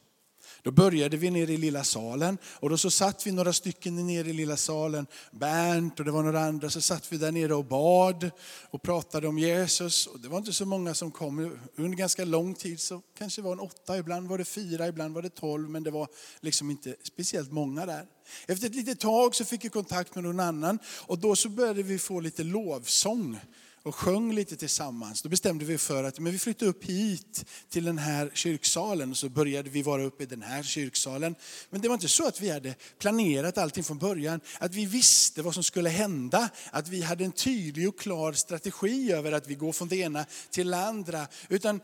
Då 0.65 0.71
började 0.71 1.17
vi 1.17 1.31
nere 1.31 1.53
i 1.53 1.57
lilla 1.57 1.85
salen 1.85 2.39
och 2.45 2.71
då 2.71 2.79
så 2.79 2.91
satt 2.91 3.27
vi 3.27 3.33
några 3.33 3.53
stycken 3.53 4.07
nere 4.07 4.29
i 4.29 4.33
lilla 4.33 4.57
salen. 4.57 5.07
Bernt 5.31 5.99
och 5.99 6.05
det 6.05 6.11
var 6.11 6.23
några 6.23 6.41
andra. 6.41 6.71
Så 6.71 6.81
satt 6.81 7.13
vi 7.13 7.17
där 7.17 7.33
nere 7.33 7.55
och 7.55 7.65
bad 7.65 8.31
och 8.71 8.83
pratade 8.83 9.29
om 9.29 9.39
Jesus. 9.39 10.07
Och 10.07 10.21
det 10.21 10.29
var 10.29 10.39
inte 10.39 10.53
så 10.53 10.67
många 10.67 10.95
som 10.95 11.11
kom. 11.11 11.59
Under 11.77 11.99
ganska 11.99 12.25
lång 12.25 12.55
tid 12.55 12.81
så 12.81 13.03
kanske 13.19 13.41
det 13.41 13.45
var 13.45 13.53
en 13.53 13.61
åtta, 13.61 13.99
ibland 13.99 14.29
var 14.29 14.39
det 14.39 14.45
fyra, 14.45 14.89
ibland 14.89 15.15
var 15.15 15.23
det 15.23 15.35
tolv. 15.35 15.71
Men 15.71 15.83
det 15.83 15.91
var 15.91 16.09
liksom 16.41 16.71
inte 16.71 16.97
speciellt 17.03 17.53
många 17.53 17.87
där. 17.87 18.07
Efter 18.47 18.67
ett 18.67 18.75
litet 18.75 19.01
tag 19.01 19.35
så 19.35 19.45
fick 19.45 19.65
jag 19.65 19.73
kontakt 19.73 20.15
med 20.15 20.25
någon 20.25 20.41
annan 20.41 20.79
och 20.87 21.19
då 21.19 21.37
så 21.37 21.49
började 21.49 21.83
vi 21.83 21.99
få 21.99 22.21
lite 22.21 22.43
lovsång 22.45 23.39
och 23.85 23.95
sjöng 23.95 24.33
lite 24.33 24.57
tillsammans. 24.57 25.23
Då 25.23 25.29
bestämde 25.29 25.65
vi 25.65 25.79
för 25.79 26.05
att 26.05 26.19
men 26.19 26.33
vi 26.33 26.39
flyttade 26.39 26.71
upp 26.71 26.85
hit 26.85 27.45
till 27.69 27.85
den 27.85 27.99
här 27.99 28.31
kyrksalen 28.35 29.11
och 29.11 29.17
så 29.17 29.29
började 29.29 29.71
vi 29.71 29.83
vara 29.83 30.03
uppe 30.03 30.23
i 30.23 30.27
den 30.27 30.43
här 30.43 30.63
kyrksalen. 30.63 31.35
Men 31.71 31.81
det 31.81 31.89
var 31.89 31.95
inte 31.95 32.09
så 32.09 32.27
att 32.27 32.41
vi 32.41 32.51
hade 32.51 32.75
planerat 32.99 33.59
allting 33.59 33.85
från 33.85 33.99
början, 33.99 34.41
att 34.59 34.75
vi 34.75 34.87
visste 34.87 35.43
vad 35.43 35.55
som 35.55 35.63
skulle 35.63 35.89
hända, 35.89 36.49
att 36.71 36.89
vi 36.89 37.03
hade 37.03 37.25
en 37.25 37.33
tydlig 37.33 37.89
och 37.89 37.99
klar 37.99 38.33
strategi 38.33 39.13
över 39.13 39.33
att 39.33 39.47
vi 39.47 39.55
går 39.55 39.73
från 39.73 39.89
det 39.89 39.97
ena 39.97 40.27
till 40.51 40.71
det 40.71 40.87
andra. 40.87 41.27
Utan 41.49 41.81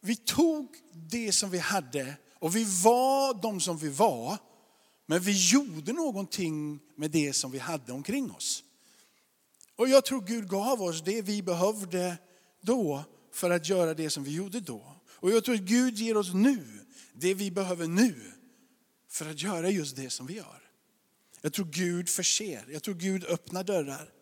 vi 0.00 0.16
tog 0.16 0.68
det 0.92 1.32
som 1.32 1.50
vi 1.50 1.58
hade 1.58 2.14
och 2.38 2.56
vi 2.56 2.64
var 2.64 3.42
de 3.42 3.60
som 3.60 3.78
vi 3.78 3.88
var. 3.88 4.38
Men 5.06 5.20
vi 5.20 5.50
gjorde 5.52 5.92
någonting 5.92 6.80
med 6.96 7.10
det 7.10 7.32
som 7.32 7.50
vi 7.50 7.58
hade 7.58 7.92
omkring 7.92 8.30
oss. 8.30 8.62
Och 9.76 9.88
jag 9.88 10.04
tror 10.04 10.20
Gud 10.20 10.48
gav 10.48 10.82
oss 10.82 11.02
det 11.02 11.22
vi 11.22 11.42
behövde 11.42 12.16
då 12.60 13.04
för 13.32 13.50
att 13.50 13.68
göra 13.68 13.94
det 13.94 14.10
som 14.10 14.24
vi 14.24 14.34
gjorde 14.34 14.60
då. 14.60 14.96
Och 15.08 15.30
jag 15.30 15.44
tror 15.44 15.54
att 15.54 15.60
Gud 15.60 15.98
ger 15.98 16.16
oss 16.16 16.34
nu 16.34 16.86
det 17.12 17.34
vi 17.34 17.50
behöver 17.50 17.86
nu 17.86 18.14
för 19.10 19.30
att 19.30 19.42
göra 19.42 19.70
just 19.70 19.96
det 19.96 20.10
som 20.10 20.26
vi 20.26 20.34
gör. 20.34 20.62
Jag 21.40 21.52
tror 21.52 21.66
Gud 21.66 22.08
förser, 22.08 22.64
jag 22.68 22.82
tror 22.82 22.94
Gud 22.94 23.24
öppnar 23.24 23.64
dörrar. 23.64 24.12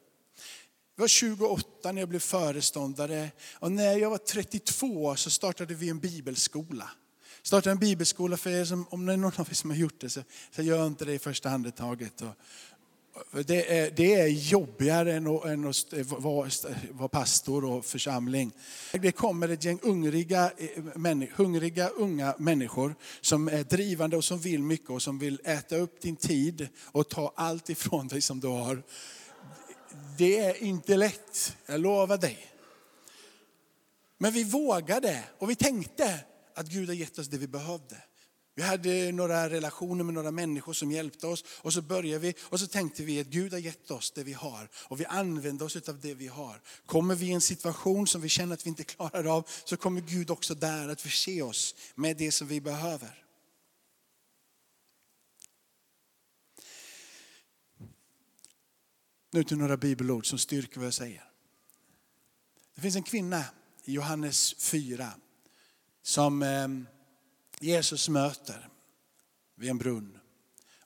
Jag 0.97 1.03
var 1.03 1.09
28 1.09 1.93
när 1.93 2.01
jag 2.01 2.09
blev 2.09 2.21
föreståndare 2.21 3.31
och 3.53 3.73
när 3.73 3.97
jag 3.99 4.11
var 4.11 4.19
32 4.19 5.17
så 5.17 5.31
startade 5.31 5.75
vi 5.75 5.89
en 5.89 6.01
bibelskola. 6.01 6.91
Startade 7.43 7.71
en 7.71 7.79
bibelskola 7.79 8.37
för 8.37 8.51
er 8.51 8.65
som, 8.65 8.87
om 8.91 9.07
det 9.07 9.13
är 9.13 9.17
någon 9.17 9.33
av 9.37 9.49
er 9.51 9.55
som 9.55 9.71
har 9.71 9.77
gjort 9.77 10.01
det 10.01 10.11
så, 10.11 10.23
så 10.51 10.63
gör 10.63 10.87
inte 10.87 11.05
det 11.05 11.15
i 11.15 11.19
första 11.19 11.51
andetaget. 11.51 12.23
Och, 12.23 12.35
det 13.47 13.79
är, 13.79 13.91
det 13.91 14.15
är 14.15 14.27
jobbigare 14.27 15.13
än 15.13 15.27
att, 15.27 15.45
än 15.45 15.67
att 15.67 15.93
vara, 15.93 16.51
vara 16.91 17.09
pastor 17.09 17.65
och 17.65 17.85
församling. 17.85 18.53
Det 18.93 19.13
kommer 19.13 19.49
ett 19.49 19.65
gäng 19.65 19.79
hungriga, 19.83 20.53
eh, 20.57 21.23
hungriga 21.35 21.89
unga 21.89 22.35
människor 22.39 22.95
som 23.21 23.49
är 23.49 23.65
drivande 23.65 24.17
och 24.17 24.25
som 24.25 24.39
vill 24.39 24.63
mycket 24.63 24.91
och 24.91 25.03
som 25.03 25.19
vill 25.19 25.41
äta 25.45 25.77
upp 25.77 26.01
din 26.01 26.17
tid 26.17 26.69
och 26.83 27.09
ta 27.09 27.33
allt 27.37 27.71
ifrån 27.71 28.09
dig 28.09 28.21
som 28.21 28.41
du 28.41 28.49
har. 28.49 28.83
Det 30.19 30.39
är 30.39 30.63
inte 30.63 30.97
lätt, 30.97 31.57
jag 31.67 31.81
lovar 31.81 32.17
dig. 32.17 32.39
Men 34.19 34.33
vi 34.33 34.45
vågade 34.45 35.25
och 35.39 35.51
vi 35.51 35.55
tänkte 35.55 36.21
att 36.55 36.67
Gud 36.67 36.89
har 36.89 36.95
gett 36.95 37.19
oss 37.19 37.29
det 37.29 37.39
vi 37.39 37.49
behövde. 37.49 37.97
Vi 38.57 38.63
hade 38.63 39.13
några 39.13 39.51
relationer 39.51 40.05
med 40.05 40.15
några 40.15 40.31
människor 40.31 40.73
som 40.73 40.91
hjälpte 40.93 41.27
oss 41.27 41.45
och 41.49 41.73
så 41.73 41.83
började 41.83 42.19
vi 42.19 42.35
och 42.41 42.61
så 42.61 42.67
tänkte 42.67 43.03
vi 43.05 43.21
att 43.21 43.27
Gud 43.27 43.53
har 43.53 43.61
gett 43.61 43.91
oss 43.91 44.11
det 44.11 44.25
vi 44.25 44.33
har 44.33 44.69
och 44.75 45.01
vi 45.01 45.05
använder 45.05 45.67
oss 45.67 45.89
av 45.89 46.01
det 46.01 46.15
vi 46.15 46.27
har. 46.27 46.61
Kommer 46.87 47.15
vi 47.15 47.27
i 47.27 47.33
en 47.33 47.41
situation 47.41 48.07
som 48.07 48.21
vi 48.21 48.29
känner 48.29 48.55
att 48.55 48.67
vi 48.67 48.69
inte 48.69 48.85
klarar 48.85 49.37
av 49.37 49.49
så 49.65 49.77
kommer 49.77 50.01
Gud 50.01 50.31
också 50.31 50.55
där 50.55 50.89
att 50.89 51.01
förse 51.01 51.43
oss 51.43 51.75
med 51.95 52.17
det 52.17 52.33
som 52.33 52.47
vi 52.47 52.61
behöver. 52.61 53.25
Nu 59.31 59.45
till 59.45 59.59
några 59.59 59.77
bibelord 59.77 60.27
som 60.27 60.39
styrker 60.39 60.79
vad 60.79 60.87
jag 60.87 60.95
säger. 60.95 61.25
Det 62.75 62.81
finns 62.81 62.97
en 62.97 63.03
kvinna 63.03 63.45
i 63.85 63.93
Johannes 63.93 64.55
4 64.59 65.13
som 66.03 66.43
eh, 66.43 66.69
Jesus 67.65 68.09
möter 68.09 68.69
vid 69.57 69.71
en 69.71 69.79
brunn. 69.79 70.19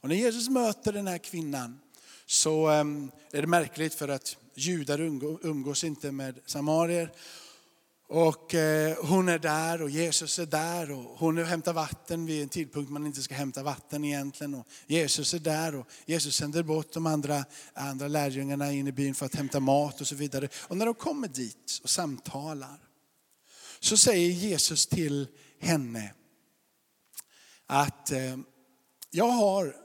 Och 0.01 0.09
när 0.09 0.17
Jesus 0.17 0.49
möter 0.49 0.93
den 0.93 1.07
här 1.07 1.19
kvinnan 1.19 1.81
så 2.27 2.69
ehm, 2.69 3.11
är 3.33 3.41
det 3.41 3.47
märkligt 3.47 3.95
för 3.95 4.09
att 4.09 4.37
judar 4.55 5.01
umgås 5.43 5.85
inte 5.85 6.13
med 6.13 6.41
samarier. 6.47 7.13
Och 8.09 8.55
eh, 8.55 8.97
hon 9.05 9.29
är 9.29 9.39
där 9.39 9.83
och 9.83 9.91
Jesus 9.91 10.39
är 10.39 10.47
där 10.47 10.91
och 10.91 11.19
hon 11.19 11.45
hämtar 11.45 11.73
vatten 11.73 12.27
vid 12.27 12.43
en 12.43 12.49
tidpunkt 12.49 12.91
man 12.91 13.07
inte 13.07 13.23
ska 13.23 13.35
hämta 13.35 13.63
vatten 13.63 14.05
egentligen. 14.05 14.55
Och 14.55 14.67
Jesus 14.87 15.35
är 15.35 15.39
där 15.39 15.75
och 15.75 15.87
Jesus 16.07 16.37
sänder 16.37 16.63
bort 16.63 16.93
de 16.93 17.07
andra, 17.07 17.45
andra 17.73 18.09
lärjungarna 18.09 18.73
in 18.73 18.89
i 18.89 18.93
byn 18.93 19.15
för 19.15 19.27
att 19.27 19.35
hämta 19.35 19.61
mat 19.61 20.01
och 20.01 20.07
så 20.07 20.15
vidare. 20.15 20.49
Och 20.55 20.77
när 20.77 20.87
de 20.87 20.95
kommer 20.95 21.29
dit 21.29 21.81
och 21.83 21.91
samtalar 21.91 22.79
så 23.81 23.97
säger 23.97 24.31
Jesus 24.31 24.87
till 24.87 25.29
henne, 25.61 26.13
att 27.71 28.11
eh, 28.11 28.37
jag 29.11 29.29
har 29.29 29.77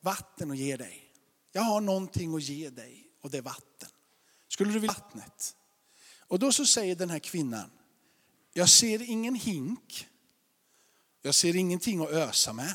vatten 0.00 0.50
att 0.50 0.58
ge 0.58 0.76
dig. 0.76 1.12
Jag 1.52 1.62
har 1.62 1.80
någonting 1.80 2.34
att 2.34 2.42
ge 2.42 2.70
dig 2.70 3.10
och 3.20 3.30
det 3.30 3.38
är 3.38 3.42
vatten. 3.42 3.88
Skulle 4.48 4.72
du 4.72 4.78
vilja 4.78 4.92
vattnet? 4.92 5.56
Och 6.18 6.38
då 6.38 6.52
så 6.52 6.66
säger 6.66 6.96
den 6.96 7.10
här 7.10 7.18
kvinnan, 7.18 7.70
jag 8.52 8.68
ser 8.68 9.02
ingen 9.02 9.34
hink. 9.34 10.08
Jag 11.22 11.34
ser 11.34 11.56
ingenting 11.56 12.02
att 12.02 12.10
ösa 12.10 12.52
med. 12.52 12.74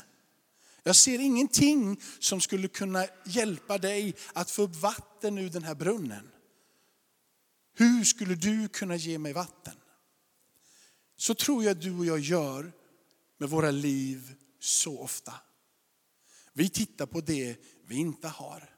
Jag 0.82 0.96
ser 0.96 1.18
ingenting 1.18 2.00
som 2.18 2.40
skulle 2.40 2.68
kunna 2.68 3.06
hjälpa 3.24 3.78
dig 3.78 4.14
att 4.32 4.50
få 4.50 4.62
upp 4.62 4.76
vatten 4.76 5.38
ur 5.38 5.50
den 5.50 5.62
här 5.62 5.74
brunnen. 5.74 6.30
Hur 7.74 8.04
skulle 8.04 8.34
du 8.34 8.68
kunna 8.68 8.96
ge 8.96 9.18
mig 9.18 9.32
vatten? 9.32 9.74
Så 11.16 11.34
tror 11.34 11.64
jag 11.64 11.76
du 11.76 11.98
och 11.98 12.06
jag 12.06 12.18
gör 12.18 12.72
med 13.38 13.50
våra 13.50 13.70
liv 13.70 14.34
så 14.60 15.00
ofta. 15.00 15.32
Vi 16.52 16.68
tittar 16.68 17.06
på 17.06 17.20
det 17.20 17.56
vi 17.86 17.96
inte 17.96 18.28
har. 18.28 18.70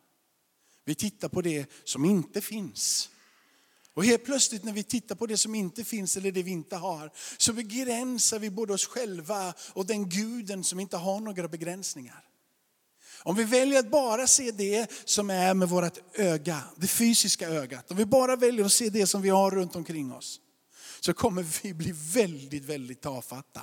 Vi 0.84 0.94
tittar 0.94 1.28
på 1.28 1.42
det 1.42 1.70
som 1.84 2.04
inte 2.04 2.40
finns. 2.40 3.10
Och 3.94 4.04
helt 4.04 4.24
plötsligt 4.24 4.64
när 4.64 4.72
vi 4.72 4.82
tittar 4.82 5.14
på 5.14 5.26
det 5.26 5.36
som 5.36 5.54
inte 5.54 5.84
finns 5.84 6.16
eller 6.16 6.32
det 6.32 6.42
vi 6.42 6.50
inte 6.50 6.76
har, 6.76 7.10
så 7.38 7.52
begränsar 7.52 8.38
vi 8.38 8.50
både 8.50 8.72
oss 8.72 8.86
själva 8.86 9.54
och 9.72 9.86
den 9.86 10.08
guden 10.08 10.64
som 10.64 10.80
inte 10.80 10.96
har 10.96 11.20
några 11.20 11.48
begränsningar. 11.48 12.24
Om 13.22 13.36
vi 13.36 13.44
väljer 13.44 13.78
att 13.78 13.90
bara 13.90 14.26
se 14.26 14.50
det 14.50 14.90
som 15.04 15.30
är 15.30 15.54
med 15.54 15.68
vårt 15.68 15.98
öga, 16.14 16.62
det 16.76 16.86
fysiska 16.86 17.48
ögat, 17.48 17.90
om 17.90 17.96
vi 17.96 18.06
bara 18.06 18.36
väljer 18.36 18.64
att 18.64 18.72
se 18.72 18.88
det 18.88 19.06
som 19.06 19.22
vi 19.22 19.28
har 19.28 19.50
runt 19.50 19.76
omkring 19.76 20.12
oss, 20.12 20.40
så 21.00 21.14
kommer 21.14 21.62
vi 21.62 21.74
bli 21.74 21.92
väldigt, 21.94 22.64
väldigt 22.64 23.00
tafatta. 23.00 23.62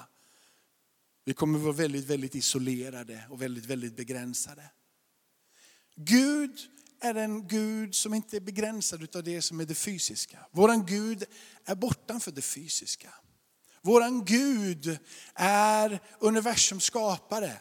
Vi 1.26 1.34
kommer 1.34 1.60
vara 1.60 1.74
väldigt, 1.74 2.06
väldigt 2.06 2.36
isolerade 2.36 3.24
och 3.30 3.42
väldigt, 3.42 3.66
väldigt 3.66 3.96
begränsade. 3.96 4.64
Gud 5.96 6.60
är 7.02 7.16
en 7.16 7.48
Gud 7.48 7.96
som 7.96 8.14
inte 8.14 8.38
är 8.38 8.42
begränsad 8.42 9.16
av 9.16 9.24
det 9.24 9.42
som 9.42 9.60
är 9.60 9.66
det 9.66 9.76
fysiska. 9.76 10.38
Våran 10.52 10.86
Gud 10.86 11.24
är 11.66 11.76
bortanför 11.76 12.32
det 12.32 12.42
fysiska. 12.42 13.10
Våran 13.82 14.26
Gud 14.26 14.98
är 15.36 16.00
universums 16.20 16.84
skapare. 16.84 17.54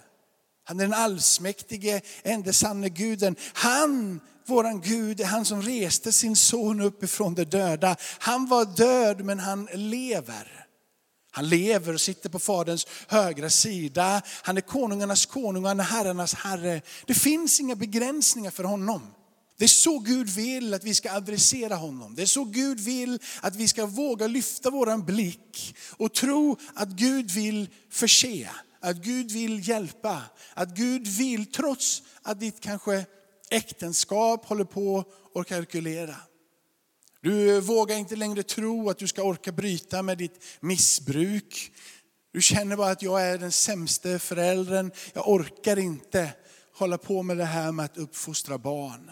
Han 0.65 0.81
är 0.81 0.85
den 0.85 0.95
allsmäktige, 0.95 2.01
enda 2.23 2.53
sanne 2.53 2.89
guden. 2.89 3.37
Han, 3.53 4.21
våran 4.47 4.81
Gud, 4.81 5.21
är 5.21 5.25
han 5.25 5.45
som 5.45 5.63
reste 5.63 6.13
sin 6.13 6.37
son 6.37 6.81
upp 6.81 7.03
ifrån 7.03 7.35
de 7.35 7.45
döda. 7.45 7.97
Han 8.19 8.47
var 8.47 8.65
död 8.77 9.25
men 9.25 9.39
han 9.39 9.69
lever. 9.75 10.64
Han 11.35 11.49
lever 11.49 11.95
och 11.95 12.01
sitter 12.01 12.29
på 12.29 12.39
Faderns 12.39 12.87
högra 13.09 13.51
sida. 13.51 14.23
Han 14.43 14.57
är 14.57 14.61
konungarnas 14.61 15.27
konung 15.27 15.63
och 15.63 15.69
han 15.69 15.81
är 15.81 15.85
herrarnas 15.85 16.35
herre. 16.35 16.83
Det 17.07 17.15
finns 17.15 17.61
inga 17.61 17.75
begränsningar 17.75 18.51
för 18.51 18.65
honom. 18.65 19.15
Det 19.57 19.65
är 19.65 19.69
så 19.69 19.99
Gud 19.99 20.29
vill 20.29 20.75
att 20.75 20.85
vi 20.85 20.95
ska 20.95 21.13
adressera 21.13 21.75
honom. 21.75 22.15
Det 22.15 22.23
är 22.23 22.27
så 22.27 22.45
Gud 22.45 22.81
vill 22.81 23.19
att 23.41 23.57
vi 23.57 23.69
ska 23.69 23.87
våga 23.87 24.27
lyfta 24.27 24.71
våran 24.71 25.05
blick 25.05 25.77
och 25.97 26.13
tro 26.13 26.57
att 26.75 26.89
Gud 26.89 27.31
vill 27.31 27.69
förse, 27.91 28.51
att 28.81 28.97
Gud 28.97 29.31
vill 29.31 29.69
hjälpa, 29.69 30.23
att 30.55 30.77
Gud 30.77 31.07
vill, 31.07 31.53
trots 31.53 32.03
att 32.23 32.41
ditt 32.41 32.61
kanske 32.61 33.05
äktenskap 33.51 34.47
håller 34.47 34.65
på 34.65 35.05
att 35.35 35.47
kalkylera. 35.47 36.17
Du 37.25 37.61
vågar 37.61 37.97
inte 37.97 38.17
längre 38.17 38.43
tro 38.43 38.91
att 38.91 38.99
du 38.99 39.07
ska 39.07 39.23
orka 39.23 39.53
bryta 39.53 40.03
med 40.03 40.19
ditt 40.19 40.45
missbruk. 40.61 41.73
Du 42.33 42.43
känner 42.43 42.77
bara 42.77 42.91
att 42.91 43.03
jag 43.03 43.23
är 43.23 43.39
den 43.39 43.53
sämsta 43.53 44.19
föräldern. 44.19 44.91
Jag 45.13 45.29
orkar 45.29 45.79
inte 45.79 46.33
hålla 46.75 46.99
på 46.99 47.23
med 47.23 47.37
det 47.37 47.45
här 47.45 47.73
med 47.73 47.85
att 47.85 47.97
uppfostra 47.97 48.59
barn. 48.59 49.11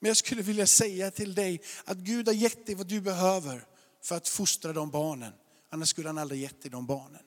Men 0.00 0.08
jag 0.08 0.16
skulle 0.16 0.42
vilja 0.42 0.66
säga 0.66 1.10
till 1.10 1.34
dig 1.34 1.60
att 1.84 1.96
Gud 1.98 2.26
har 2.26 2.34
gett 2.34 2.66
dig 2.66 2.74
vad 2.74 2.86
du 2.86 3.00
behöver 3.00 3.64
för 4.04 4.16
att 4.16 4.28
fostra 4.28 4.72
de 4.72 4.90
barnen. 4.90 5.32
Annars 5.70 5.88
skulle 5.88 6.08
han 6.08 6.18
aldrig 6.18 6.40
gett 6.40 6.62
dig 6.62 6.70
de 6.70 6.86
barnen. 6.86 7.22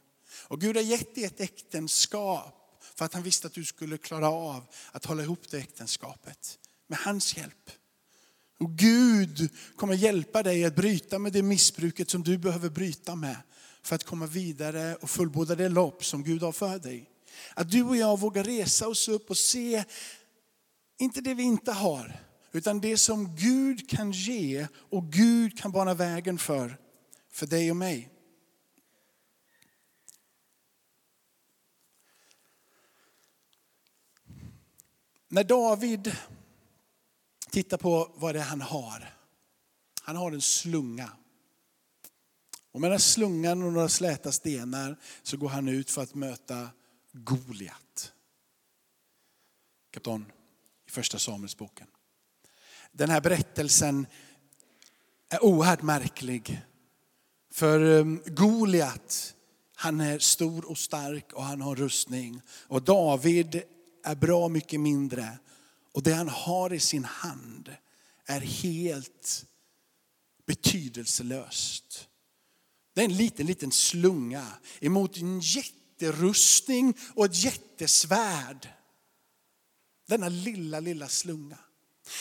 Och 0.47 0.61
Gud 0.61 0.75
har 0.75 0.83
gett 0.83 1.15
dig 1.15 1.23
ett 1.23 1.41
äktenskap 1.41 2.81
för 2.95 3.05
att 3.05 3.13
han 3.13 3.23
visste 3.23 3.47
att 3.47 3.53
du 3.53 3.65
skulle 3.65 3.97
klara 3.97 4.29
av 4.29 4.63
att 4.91 5.05
hålla 5.05 5.23
ihop 5.23 5.49
det 5.49 5.57
äktenskapet. 5.57 6.59
Med 6.87 6.99
hans 6.99 7.37
hjälp. 7.37 7.71
Och 8.57 8.77
Gud 8.77 9.49
kommer 9.75 9.93
hjälpa 9.93 10.43
dig 10.43 10.65
att 10.65 10.75
bryta 10.75 11.19
med 11.19 11.33
det 11.33 11.43
missbruket 11.43 12.09
som 12.09 12.23
du 12.23 12.37
behöver 12.37 12.69
bryta 12.69 13.15
med 13.15 13.37
för 13.83 13.95
att 13.95 14.03
komma 14.03 14.25
vidare 14.25 14.95
och 14.95 15.09
fullborda 15.09 15.55
det 15.55 15.69
lopp 15.69 16.05
som 16.05 16.23
Gud 16.23 16.41
har 16.41 16.51
för 16.51 16.79
dig. 16.79 17.09
Att 17.53 17.71
du 17.71 17.83
och 17.83 17.97
jag 17.97 18.19
vågar 18.19 18.43
resa 18.43 18.87
oss 18.87 19.07
upp 19.07 19.29
och 19.29 19.37
se, 19.37 19.83
inte 20.97 21.21
det 21.21 21.33
vi 21.33 21.43
inte 21.43 21.71
har, 21.71 22.19
utan 22.51 22.81
det 22.81 22.97
som 22.97 23.35
Gud 23.35 23.89
kan 23.89 24.11
ge 24.11 24.67
och 24.73 25.11
Gud 25.11 25.57
kan 25.59 25.71
bana 25.71 25.93
vägen 25.93 26.37
för, 26.37 26.77
för 27.31 27.47
dig 27.47 27.71
och 27.71 27.77
mig. 27.77 28.09
När 35.27 35.43
David 35.43 36.15
Titta 37.55 37.77
på 37.77 38.11
vad 38.15 38.35
det 38.35 38.39
är 38.39 38.43
han 38.43 38.61
har. 38.61 39.13
Han 40.01 40.15
har 40.15 40.31
en 40.31 40.41
slunga. 40.41 41.11
Och 42.71 42.81
med 42.81 42.91
den 42.91 42.99
slungan 42.99 43.63
och 43.63 43.73
några 43.73 43.89
släta 43.89 44.31
stenar 44.31 44.99
så 45.23 45.37
går 45.37 45.49
han 45.49 45.67
ut 45.67 45.91
för 45.91 46.01
att 46.01 46.15
möta 46.15 46.69
Goliat. 47.11 48.13
Kapten 49.91 50.31
i 50.87 50.91
första 50.91 51.19
Samuelsboken. 51.19 51.87
Den 52.91 53.09
här 53.09 53.21
berättelsen 53.21 54.07
är 55.29 55.43
oerhört 55.43 55.81
märklig. 55.81 56.61
För 57.51 57.81
um, 57.81 58.23
Goliat, 58.25 59.35
han 59.75 60.01
är 60.01 60.19
stor 60.19 60.69
och 60.69 60.77
stark 60.77 61.33
och 61.33 61.43
han 61.43 61.61
har 61.61 61.75
rustning. 61.75 62.41
Och 62.49 62.81
David 62.81 63.61
är 64.03 64.15
bra 64.15 64.47
mycket 64.47 64.79
mindre. 64.79 65.37
Och 65.95 66.03
det 66.03 66.13
han 66.13 66.29
har 66.29 66.73
i 66.73 66.79
sin 66.79 67.03
hand 67.05 67.75
är 68.25 68.39
helt 68.39 69.45
betydelselöst. 70.45 72.07
Det 72.95 73.01
är 73.01 73.05
en 73.05 73.17
liten, 73.17 73.45
liten 73.45 73.71
slunga 73.71 74.47
emot 74.79 75.17
en 75.17 75.39
jätterustning 75.39 76.97
och 77.13 77.25
ett 77.25 77.43
jättesvärd. 77.43 78.69
Denna 80.07 80.29
lilla, 80.29 80.79
lilla 80.79 81.07
slunga. 81.07 81.57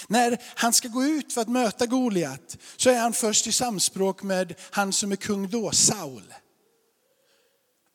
När 0.09 0.43
han 0.57 0.73
ska 0.73 0.89
gå 0.89 1.05
ut 1.05 1.33
för 1.33 1.41
att 1.41 1.49
möta 1.49 1.87
Goliat 1.87 2.59
så 2.77 2.91
är 2.91 2.99
han 2.99 3.13
först 3.13 3.47
i 3.47 3.53
samspråk 3.53 4.23
med 4.23 4.55
han 4.71 4.93
som 4.93 5.13
är 5.13 5.17
kung 5.17 5.49
då, 5.49 5.71
Saul. 5.73 6.35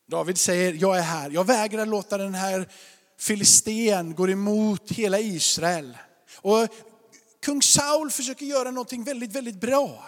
David 0.07 0.37
säger, 0.37 0.73
jag 0.73 0.97
är 0.97 1.01
här. 1.01 1.29
Jag 1.29 1.47
vägrar 1.47 1.85
låta 1.85 2.17
den 2.17 2.33
här 2.33 2.69
filisten 3.19 4.15
går 4.15 4.29
emot 4.29 4.91
hela 4.91 5.19
Israel. 5.19 5.97
Och 6.35 6.67
kung 7.43 7.61
Saul 7.61 8.11
försöker 8.11 8.45
göra 8.45 8.71
någonting 8.71 9.03
väldigt, 9.03 9.35
väldigt 9.35 9.61
bra. 9.61 10.05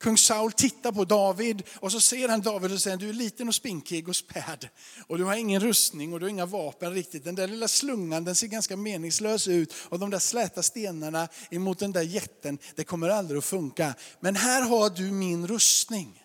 Kung 0.00 0.18
Saul 0.18 0.52
tittar 0.52 0.92
på 0.92 1.04
David 1.04 1.62
och 1.76 1.92
så 1.92 2.00
ser 2.00 2.28
han 2.28 2.40
David 2.40 2.72
och 2.72 2.80
säger, 2.80 2.96
du 2.96 3.08
är 3.08 3.12
liten 3.12 3.48
och 3.48 3.54
spinkig 3.54 4.08
och 4.08 4.16
späd. 4.16 4.68
Och 5.06 5.18
du 5.18 5.24
har 5.24 5.34
ingen 5.34 5.60
rustning 5.60 6.12
och 6.12 6.20
du 6.20 6.26
har 6.26 6.30
inga 6.30 6.46
vapen 6.46 6.94
riktigt. 6.94 7.24
Den 7.24 7.34
där 7.34 7.46
lilla 7.46 7.68
slungan 7.68 8.24
den 8.24 8.34
ser 8.34 8.46
ganska 8.46 8.76
meningslös 8.76 9.48
ut. 9.48 9.74
Och 9.88 9.98
de 9.98 10.10
där 10.10 10.18
släta 10.18 10.62
stenarna 10.62 11.28
emot 11.50 11.78
den 11.78 11.92
där 11.92 12.02
jätten, 12.02 12.58
det 12.74 12.84
kommer 12.84 13.08
aldrig 13.08 13.38
att 13.38 13.44
funka. 13.44 13.94
Men 14.20 14.36
här 14.36 14.62
har 14.62 14.90
du 14.90 15.02
min 15.02 15.46
rustning. 15.46 16.22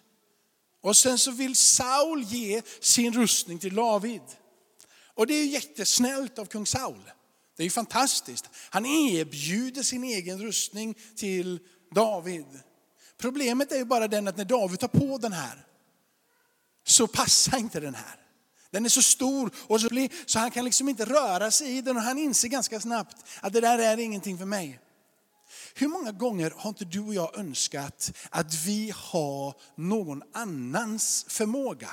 Och 0.82 0.98
sen 0.98 1.18
så 1.18 1.32
vill 1.32 1.56
Saul 1.56 2.24
ge 2.24 2.62
sin 2.80 3.14
rustning 3.14 3.60
till 3.60 3.76
David. 3.76 4.22
Och 5.16 5.28
det 5.28 5.34
är 5.34 5.46
jättesnällt 5.46 6.40
av 6.40 6.46
kung 6.46 6.66
Saul. 6.66 7.12
Det 7.58 7.64
är 7.64 7.70
fantastiskt. 7.70 8.50
Han 8.70 8.86
erbjuder 8.86 9.84
sin 9.84 10.04
egen 10.04 10.42
rustning 10.42 10.98
till 11.16 11.60
David. 11.92 12.46
Problemet 13.18 13.72
är 13.72 13.78
ju 13.78 13.86
bara 13.86 14.08
den 14.08 14.28
att 14.28 14.38
när 14.38 14.46
David 14.46 14.80
tar 14.80 14.88
på 14.88 15.18
den 15.18 15.34
här 15.34 15.66
så 16.84 17.08
passar 17.08 17.58
inte 17.58 17.80
den 17.80 17.96
här. 17.96 18.16
Den 18.72 18.86
är 18.86 18.90
så 18.90 19.02
stor 19.02 19.52
och 19.68 19.82
så, 19.82 19.88
blir, 19.88 20.10
så 20.26 20.40
han 20.40 20.52
kan 20.52 20.66
liksom 20.66 20.90
inte 20.90 21.06
röra 21.06 21.52
sig 21.52 21.78
i 21.78 21.82
den 21.82 21.98
och 21.98 22.04
han 22.04 22.18
inser 22.18 22.48
ganska 22.48 22.80
snabbt 22.80 23.26
att 23.42 23.54
det 23.54 23.62
där 23.62 23.80
är 23.80 23.98
ingenting 23.98 24.38
för 24.38 24.46
mig. 24.46 24.80
Hur 25.76 25.88
många 25.88 26.12
gånger 26.12 26.54
har 26.58 26.70
inte 26.70 26.86
du 26.86 27.00
och 27.00 27.14
jag 27.14 27.40
önskat 27.40 28.12
att 28.30 28.54
vi 28.54 28.94
har 28.96 29.56
någon 29.76 30.24
annans 30.34 31.26
förmåga? 31.28 31.90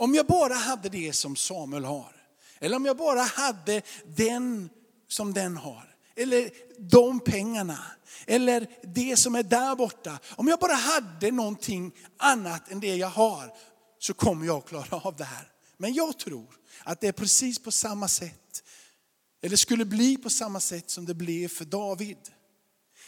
Om 0.00 0.14
jag 0.14 0.26
bara 0.26 0.54
hade 0.54 0.88
det 0.88 1.12
som 1.12 1.36
Samuel 1.36 1.84
har. 1.84 2.12
Eller 2.60 2.76
om 2.76 2.84
jag 2.84 2.96
bara 2.96 3.20
hade 3.20 3.82
den 4.16 4.70
som 5.08 5.34
den 5.34 5.56
har. 5.56 5.94
Eller 6.16 6.50
de 6.78 7.20
pengarna. 7.20 7.78
Eller 8.26 8.66
det 8.82 9.16
som 9.16 9.34
är 9.34 9.42
där 9.42 9.76
borta. 9.76 10.18
Om 10.36 10.48
jag 10.48 10.58
bara 10.58 10.74
hade 10.74 11.30
någonting 11.30 11.92
annat 12.16 12.70
än 12.70 12.80
det 12.80 12.96
jag 12.96 13.08
har 13.08 13.52
så 13.98 14.14
kommer 14.14 14.46
jag 14.46 14.58
att 14.58 14.68
klara 14.68 14.96
av 14.96 15.16
det 15.16 15.24
här. 15.24 15.48
Men 15.76 15.94
jag 15.94 16.18
tror 16.18 16.46
att 16.84 17.00
det 17.00 17.08
är 17.08 17.12
precis 17.12 17.58
på 17.58 17.72
samma 17.72 18.08
sätt. 18.08 18.62
Eller 19.42 19.56
skulle 19.56 19.84
bli 19.84 20.16
på 20.16 20.30
samma 20.30 20.60
sätt 20.60 20.90
som 20.90 21.06
det 21.06 21.14
blev 21.14 21.48
för 21.48 21.64
David. 21.64 22.18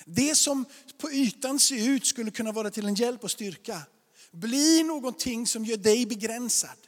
Det 0.05 0.35
som 0.35 0.65
på 0.99 1.11
ytan 1.11 1.59
ser 1.59 1.89
ut 1.89 2.07
skulle 2.07 2.31
kunna 2.31 2.53
vara 2.53 2.71
till 2.71 2.87
en 2.87 2.95
hjälp 2.95 3.25
och 3.25 3.31
styrka 3.31 3.83
blir 4.33 4.85
någonting 4.85 5.47
som 5.47 5.65
gör 5.65 5.77
dig 5.77 6.07
begränsad. 6.07 6.79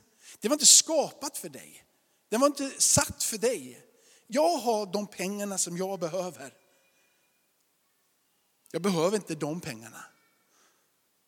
Det 0.40 0.48
var 0.48 0.54
inte 0.54 0.66
skapat 0.66 1.38
för 1.38 1.48
dig. 1.48 1.84
Det 2.28 2.36
var 2.36 2.46
inte 2.46 2.70
satt 2.78 3.22
för 3.22 3.38
dig. 3.38 3.80
Jag 4.26 4.56
har 4.56 4.86
de 4.92 5.06
pengarna 5.06 5.58
som 5.58 5.76
jag 5.76 6.00
behöver. 6.00 6.54
Jag 8.70 8.82
behöver 8.82 9.16
inte 9.16 9.34
de 9.34 9.60
pengarna. 9.60 10.04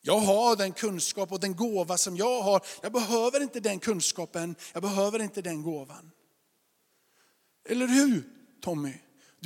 Jag 0.00 0.18
har 0.18 0.56
den 0.56 0.72
kunskap 0.72 1.32
och 1.32 1.40
den 1.40 1.56
gåva 1.56 1.96
som 1.96 2.16
jag 2.16 2.42
har. 2.42 2.66
Jag 2.82 2.92
behöver 2.92 3.42
inte 3.42 3.60
den 3.60 3.78
kunskapen, 3.78 4.56
jag 4.72 4.82
behöver 4.82 5.22
inte 5.22 5.42
den 5.42 5.62
gåvan. 5.62 6.10
Eller 7.68 7.86
hur 7.86 8.24
Tommy? 8.60 8.94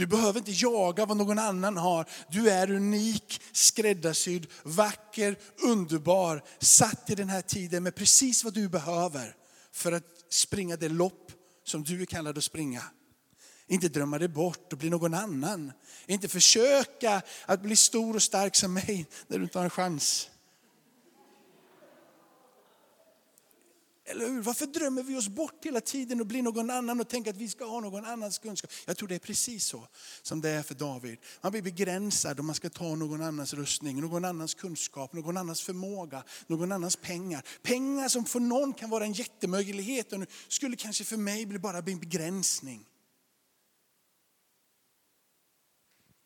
Du 0.00 0.06
behöver 0.06 0.38
inte 0.38 0.50
jaga 0.50 1.06
vad 1.06 1.16
någon 1.16 1.38
annan 1.38 1.76
har. 1.76 2.06
Du 2.30 2.50
är 2.50 2.70
unik, 2.70 3.40
skräddarsydd, 3.52 4.46
vacker, 4.62 5.38
underbar, 5.62 6.42
satt 6.58 7.10
i 7.10 7.14
den 7.14 7.28
här 7.28 7.42
tiden 7.42 7.82
med 7.82 7.94
precis 7.94 8.44
vad 8.44 8.54
du 8.54 8.68
behöver 8.68 9.34
för 9.72 9.92
att 9.92 10.04
springa 10.30 10.76
det 10.76 10.88
lopp 10.88 11.32
som 11.64 11.84
du 11.84 12.02
är 12.02 12.06
kallad 12.06 12.38
att 12.38 12.44
springa. 12.44 12.82
Inte 13.66 13.88
drömma 13.88 14.18
dig 14.18 14.28
bort 14.28 14.72
och 14.72 14.78
bli 14.78 14.90
någon 14.90 15.14
annan. 15.14 15.72
Inte 16.06 16.28
försöka 16.28 17.22
att 17.46 17.62
bli 17.62 17.76
stor 17.76 18.14
och 18.14 18.22
stark 18.22 18.56
som 18.56 18.72
mig 18.72 19.06
när 19.26 19.38
du 19.38 19.44
inte 19.44 19.58
har 19.58 19.64
en 19.64 19.70
chans. 19.70 20.29
Eller 24.10 24.28
hur? 24.28 24.42
Varför 24.42 24.66
drömmer 24.66 25.02
vi 25.02 25.16
oss 25.16 25.28
bort 25.28 25.64
hela 25.64 25.80
tiden 25.80 26.20
och 26.20 26.26
blir 26.26 26.42
någon 26.42 26.70
annan 26.70 27.00
och 27.00 27.08
tänker 27.08 27.30
att 27.30 27.36
vi 27.36 27.48
ska 27.48 27.64
ha 27.64 27.80
någon 27.80 28.04
annans 28.04 28.38
kunskap? 28.38 28.70
Jag 28.86 28.96
tror 28.96 29.08
det 29.08 29.14
är 29.14 29.18
precis 29.18 29.64
så 29.66 29.88
som 30.22 30.40
det 30.40 30.48
är 30.48 30.62
för 30.62 30.74
David. 30.74 31.18
Man 31.40 31.52
blir 31.52 31.62
begränsad 31.62 32.40
om 32.40 32.46
man 32.46 32.54
ska 32.54 32.70
ta 32.70 32.94
någon 32.94 33.22
annans 33.22 33.54
rustning, 33.54 34.00
någon 34.00 34.24
annans 34.24 34.54
kunskap, 34.54 35.12
någon 35.12 35.36
annans 35.36 35.62
förmåga, 35.62 36.24
någon 36.46 36.72
annans 36.72 36.96
pengar. 36.96 37.44
Pengar 37.62 38.08
som 38.08 38.24
för 38.24 38.40
någon 38.40 38.72
kan 38.72 38.90
vara 38.90 39.04
en 39.04 39.12
jättemöjlighet 39.12 40.12
och 40.12 40.24
skulle 40.48 40.76
kanske 40.76 41.04
för 41.04 41.16
mig 41.16 41.46
bli 41.46 41.58
bara 41.58 41.78
en 41.78 41.98
begränsning. 42.00 42.86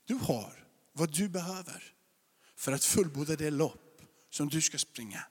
Du 0.04 0.14
har 0.14 0.66
vad 0.92 1.12
du 1.12 1.28
behöver 1.28 1.94
för 2.56 2.72
att 2.72 2.84
fullborda 2.84 3.36
det 3.36 3.50
lopp 3.50 4.02
som 4.30 4.48
du 4.48 4.60
ska 4.60 4.78
springa. 4.78 5.24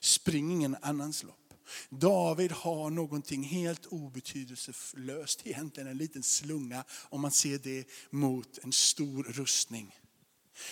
Spring 0.00 0.52
ingen 0.52 0.76
annans 0.82 1.22
lopp. 1.22 1.49
David 1.90 2.52
har 2.52 2.90
någonting 2.90 3.42
helt 3.42 3.86
obetydelselöst, 3.86 5.46
egentligen 5.46 5.88
en 5.88 5.96
liten 5.96 6.22
slunga 6.22 6.84
om 7.08 7.20
man 7.20 7.30
ser 7.30 7.58
det 7.58 7.84
mot 8.10 8.58
en 8.62 8.72
stor 8.72 9.22
rustning. 9.22 9.94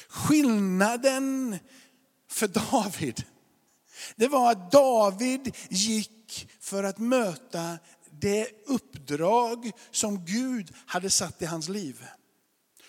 Skillnaden 0.09 1.59
för 2.31 2.49
David, 2.49 3.25
det 4.17 4.29
var 4.29 4.53
att 4.53 4.73
David 4.73 5.57
gick 5.71 6.49
för 6.61 6.85
att 6.85 6.99
möta 6.99 7.79
det 8.11 8.67
uppdrag 8.67 9.71
som 9.91 10.25
Gud 10.25 10.75
hade 10.87 11.11
satt 11.11 11.43
i 11.43 11.45
hans 11.47 11.69
liv. 11.69 12.07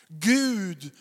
Gud 0.07 0.91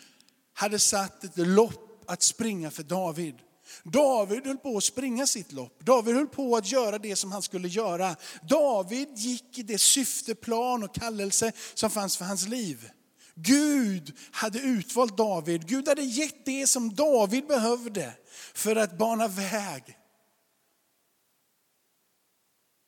hade 0.53 0.79
satt 0.79 1.23
ett 1.23 1.37
lopp 1.37 2.03
att 2.09 2.21
springa 2.21 2.71
för 2.71 2.83
David. 2.83 3.35
David 3.83 4.47
höll 4.47 4.57
på 4.57 4.77
att 4.77 4.83
springa 4.83 5.27
sitt 5.27 5.51
lopp. 5.51 5.85
David 5.85 6.15
höll 6.15 6.27
på 6.27 6.55
att 6.55 6.71
göra 6.71 6.97
det 6.97 7.15
som 7.15 7.31
han 7.31 7.41
skulle 7.41 7.67
göra. 7.67 8.15
David 8.49 9.17
gick 9.17 9.57
i 9.57 9.63
det 9.63 9.77
syfte, 9.77 10.35
plan 10.35 10.83
och 10.83 10.95
kallelse 10.95 11.51
som 11.73 11.89
fanns 11.89 12.17
för 12.17 12.25
hans 12.25 12.47
liv. 12.47 12.89
Gud 13.35 14.17
hade 14.31 14.59
utvalt 14.59 15.17
David. 15.17 15.67
Gud 15.67 15.87
hade 15.87 16.01
gett 16.01 16.45
det 16.45 16.67
som 16.67 16.95
David 16.95 17.47
behövde 17.47 18.13
för 18.53 18.75
att 18.75 18.97
bana 18.97 19.27
väg. 19.27 19.97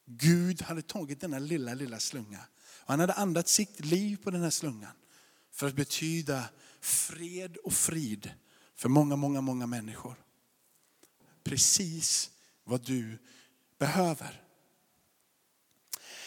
Gud 0.05 0.61
hade 0.61 0.81
tagit 0.81 1.21
denna 1.21 1.39
lilla, 1.39 1.73
lilla 1.73 1.99
slunga. 1.99 2.39
Och 2.79 2.89
han 2.89 2.99
hade 2.99 3.13
andats 3.13 3.53
sitt 3.53 3.85
liv 3.85 4.17
på 4.23 4.31
den 4.31 4.41
här 4.41 4.49
slungan 4.49 4.91
för 5.51 5.67
att 5.67 5.75
betyda 5.75 6.43
fred 6.81 7.57
och 7.57 7.73
frid 7.73 8.31
för 8.75 8.89
många, 8.89 9.15
många, 9.15 9.41
många 9.41 9.67
människor 9.67 10.15
precis 11.43 12.32
vad 12.63 12.82
du 12.82 13.17
behöver. 13.80 14.41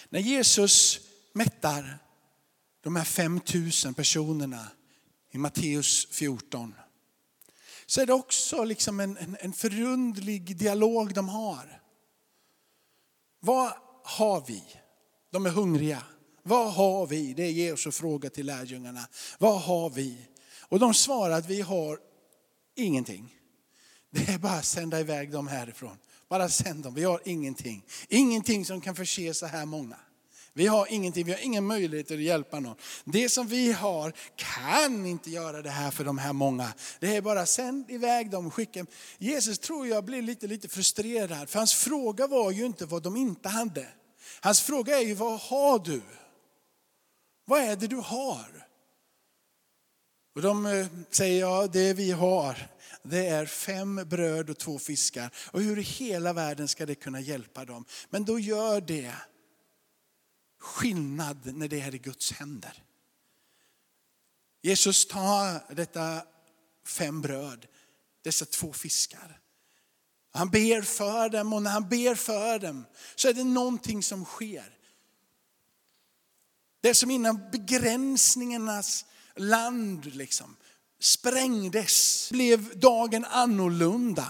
När 0.08 0.20
Jesus 0.20 1.00
mättar 1.32 1.98
de 2.80 2.96
här 2.96 3.04
5000 3.04 3.94
personerna 3.94 4.68
i 5.30 5.38
Matteus 5.38 6.06
14 6.10 6.74
så 7.86 8.00
är 8.00 8.06
det 8.06 8.12
också 8.12 8.64
liksom 8.64 9.00
en, 9.00 9.16
en, 9.16 9.36
en 9.40 9.52
förundlig 9.52 10.56
dialog 10.56 11.14
de 11.14 11.28
har. 11.28 11.82
Vad 13.40 13.72
har 14.04 14.44
vi? 14.46 14.62
De 15.30 15.46
är 15.46 15.50
hungriga. 15.50 16.02
Vad 16.42 16.72
har 16.72 17.06
vi? 17.06 17.34
Det 17.34 17.42
är 17.42 17.50
Jesus 17.50 17.96
fråga 17.96 18.30
till 18.30 18.46
lärjungarna. 18.46 19.08
Vad 19.38 19.60
har 19.60 19.90
vi? 19.90 20.28
Och 20.60 20.78
de 20.78 20.94
svarar 20.94 21.34
att 21.34 21.46
vi 21.46 21.60
har 21.60 21.98
ingenting. 22.74 23.36
Det 24.14 24.32
är 24.32 24.38
bara 24.38 24.52
att 24.52 24.64
sända 24.64 25.00
iväg 25.00 25.32
dem 25.32 25.48
härifrån. 25.48 25.96
Bara 26.28 26.48
sänd 26.48 26.84
dem, 26.84 26.94
vi 26.94 27.04
har 27.04 27.20
ingenting. 27.24 27.84
Ingenting 28.08 28.64
som 28.64 28.80
kan 28.80 28.96
förse 28.96 29.34
så 29.34 29.46
här 29.46 29.66
många. 29.66 29.96
Vi 30.52 30.66
har 30.66 30.86
ingenting, 30.90 31.26
vi 31.26 31.32
har 31.32 31.38
ingen 31.38 31.66
möjlighet 31.66 32.10
att 32.10 32.18
hjälpa 32.18 32.60
någon. 32.60 32.76
Det 33.04 33.28
som 33.28 33.46
vi 33.46 33.72
har 33.72 34.12
kan 34.36 35.06
inte 35.06 35.30
göra 35.30 35.62
det 35.62 35.70
här 35.70 35.90
för 35.90 36.04
de 36.04 36.18
här 36.18 36.32
många. 36.32 36.72
Det 37.00 37.16
är 37.16 37.20
bara 37.20 37.46
sänd 37.46 37.90
iväg 37.90 38.30
dem, 38.30 38.50
skicka. 38.50 38.86
Jesus 39.18 39.58
tror 39.58 39.86
jag 39.86 40.04
blir 40.04 40.22
lite, 40.22 40.46
lite 40.46 40.68
frustrerad. 40.68 41.48
För 41.48 41.58
hans 41.58 41.74
fråga 41.74 42.26
var 42.26 42.50
ju 42.50 42.66
inte 42.66 42.86
vad 42.86 43.02
de 43.02 43.16
inte 43.16 43.48
hade. 43.48 43.88
Hans 44.40 44.60
fråga 44.60 44.98
är 44.98 45.04
ju 45.04 45.14
vad 45.14 45.40
har 45.40 45.78
du? 45.78 46.02
Vad 47.44 47.60
är 47.60 47.76
det 47.76 47.86
du 47.86 47.96
har? 47.96 48.66
Och 50.34 50.42
de 50.42 50.66
eh, 50.66 50.86
säger 51.10 51.40
ja, 51.40 51.66
det 51.66 51.92
vi 51.92 52.10
har 52.10 52.73
det 53.04 53.26
är 53.26 53.46
fem 53.46 53.94
bröd 54.06 54.50
och 54.50 54.58
två 54.58 54.78
fiskar. 54.78 55.30
Och 55.50 55.60
hur 55.60 55.78
i 55.78 55.82
hela 55.82 56.32
världen 56.32 56.68
ska 56.68 56.86
det 56.86 56.94
kunna 56.94 57.20
hjälpa 57.20 57.64
dem? 57.64 57.84
Men 58.10 58.24
då 58.24 58.38
gör 58.38 58.80
det 58.80 59.14
skillnad 60.58 61.56
när 61.56 61.68
det 61.68 61.80
är 61.80 61.94
i 61.94 61.98
Guds 61.98 62.32
händer. 62.32 62.82
Jesus 64.62 65.06
tar 65.06 65.74
detta 65.74 66.22
fem 66.86 67.20
bröd, 67.20 67.66
dessa 68.22 68.44
två 68.44 68.72
fiskar. 68.72 69.40
Han 70.30 70.50
ber 70.50 70.82
för 70.82 71.28
dem 71.28 71.52
och 71.52 71.62
när 71.62 71.70
han 71.70 71.88
ber 71.88 72.14
för 72.14 72.58
dem 72.58 72.86
så 73.14 73.28
är 73.28 73.34
det 73.34 73.44
någonting 73.44 74.02
som 74.02 74.24
sker. 74.24 74.78
Det 76.80 76.88
är 76.88 76.94
som 76.94 77.10
innan 77.10 77.50
begränsningarnas 77.50 79.04
land 79.36 80.14
liksom 80.14 80.56
sprängdes 81.04 82.28
blev 82.30 82.78
dagen 82.78 83.24
annorlunda. 83.24 84.28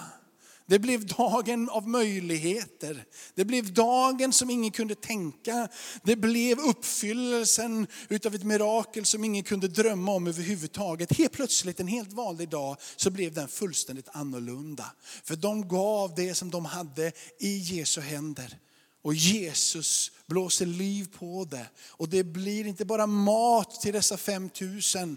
Det 0.66 0.78
blev 0.78 1.06
dagen 1.06 1.70
av 1.70 1.88
möjligheter. 1.88 3.04
Det 3.34 3.44
blev 3.44 3.72
dagen 3.72 4.32
som 4.32 4.50
ingen 4.50 4.70
kunde 4.70 4.94
tänka. 4.94 5.68
Det 6.02 6.16
blev 6.16 6.58
uppfyllelsen 6.58 7.86
utav 8.08 8.34
ett 8.34 8.44
mirakel 8.44 9.04
som 9.04 9.24
ingen 9.24 9.44
kunde 9.44 9.68
drömma 9.68 10.12
om 10.12 10.26
överhuvudtaget. 10.26 11.12
Helt 11.12 11.32
plötsligt 11.32 11.80
en 11.80 11.88
helt 11.88 12.12
vanlig 12.12 12.48
dag 12.48 12.76
så 12.96 13.10
blev 13.10 13.32
den 13.32 13.48
fullständigt 13.48 14.08
annorlunda. 14.12 14.92
För 15.24 15.36
de 15.36 15.68
gav 15.68 16.14
det 16.14 16.34
som 16.34 16.50
de 16.50 16.64
hade 16.64 17.12
i 17.40 17.56
Jesu 17.58 18.00
händer. 18.00 18.58
Och 19.02 19.14
Jesus 19.14 20.10
blåser 20.26 20.66
liv 20.66 21.08
på 21.18 21.44
det. 21.50 21.66
Och 21.90 22.08
det 22.08 22.24
blir 22.24 22.66
inte 22.66 22.84
bara 22.84 23.06
mat 23.06 23.80
till 23.80 23.92
dessa 23.92 24.16
5000 24.16 25.16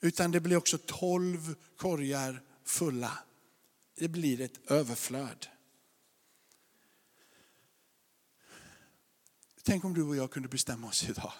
utan 0.00 0.30
det 0.30 0.40
blir 0.40 0.56
också 0.56 0.78
12 0.78 1.54
korgar 1.76 2.42
fulla 2.64 3.18
det 3.98 4.08
blir 4.08 4.40
ett 4.40 4.70
överflöd. 4.70 5.46
Tänk 9.62 9.84
om 9.84 9.94
du 9.94 10.02
och 10.02 10.16
jag 10.16 10.30
kunde 10.30 10.48
bestämma 10.48 10.88
oss 10.88 11.08
idag. 11.08 11.32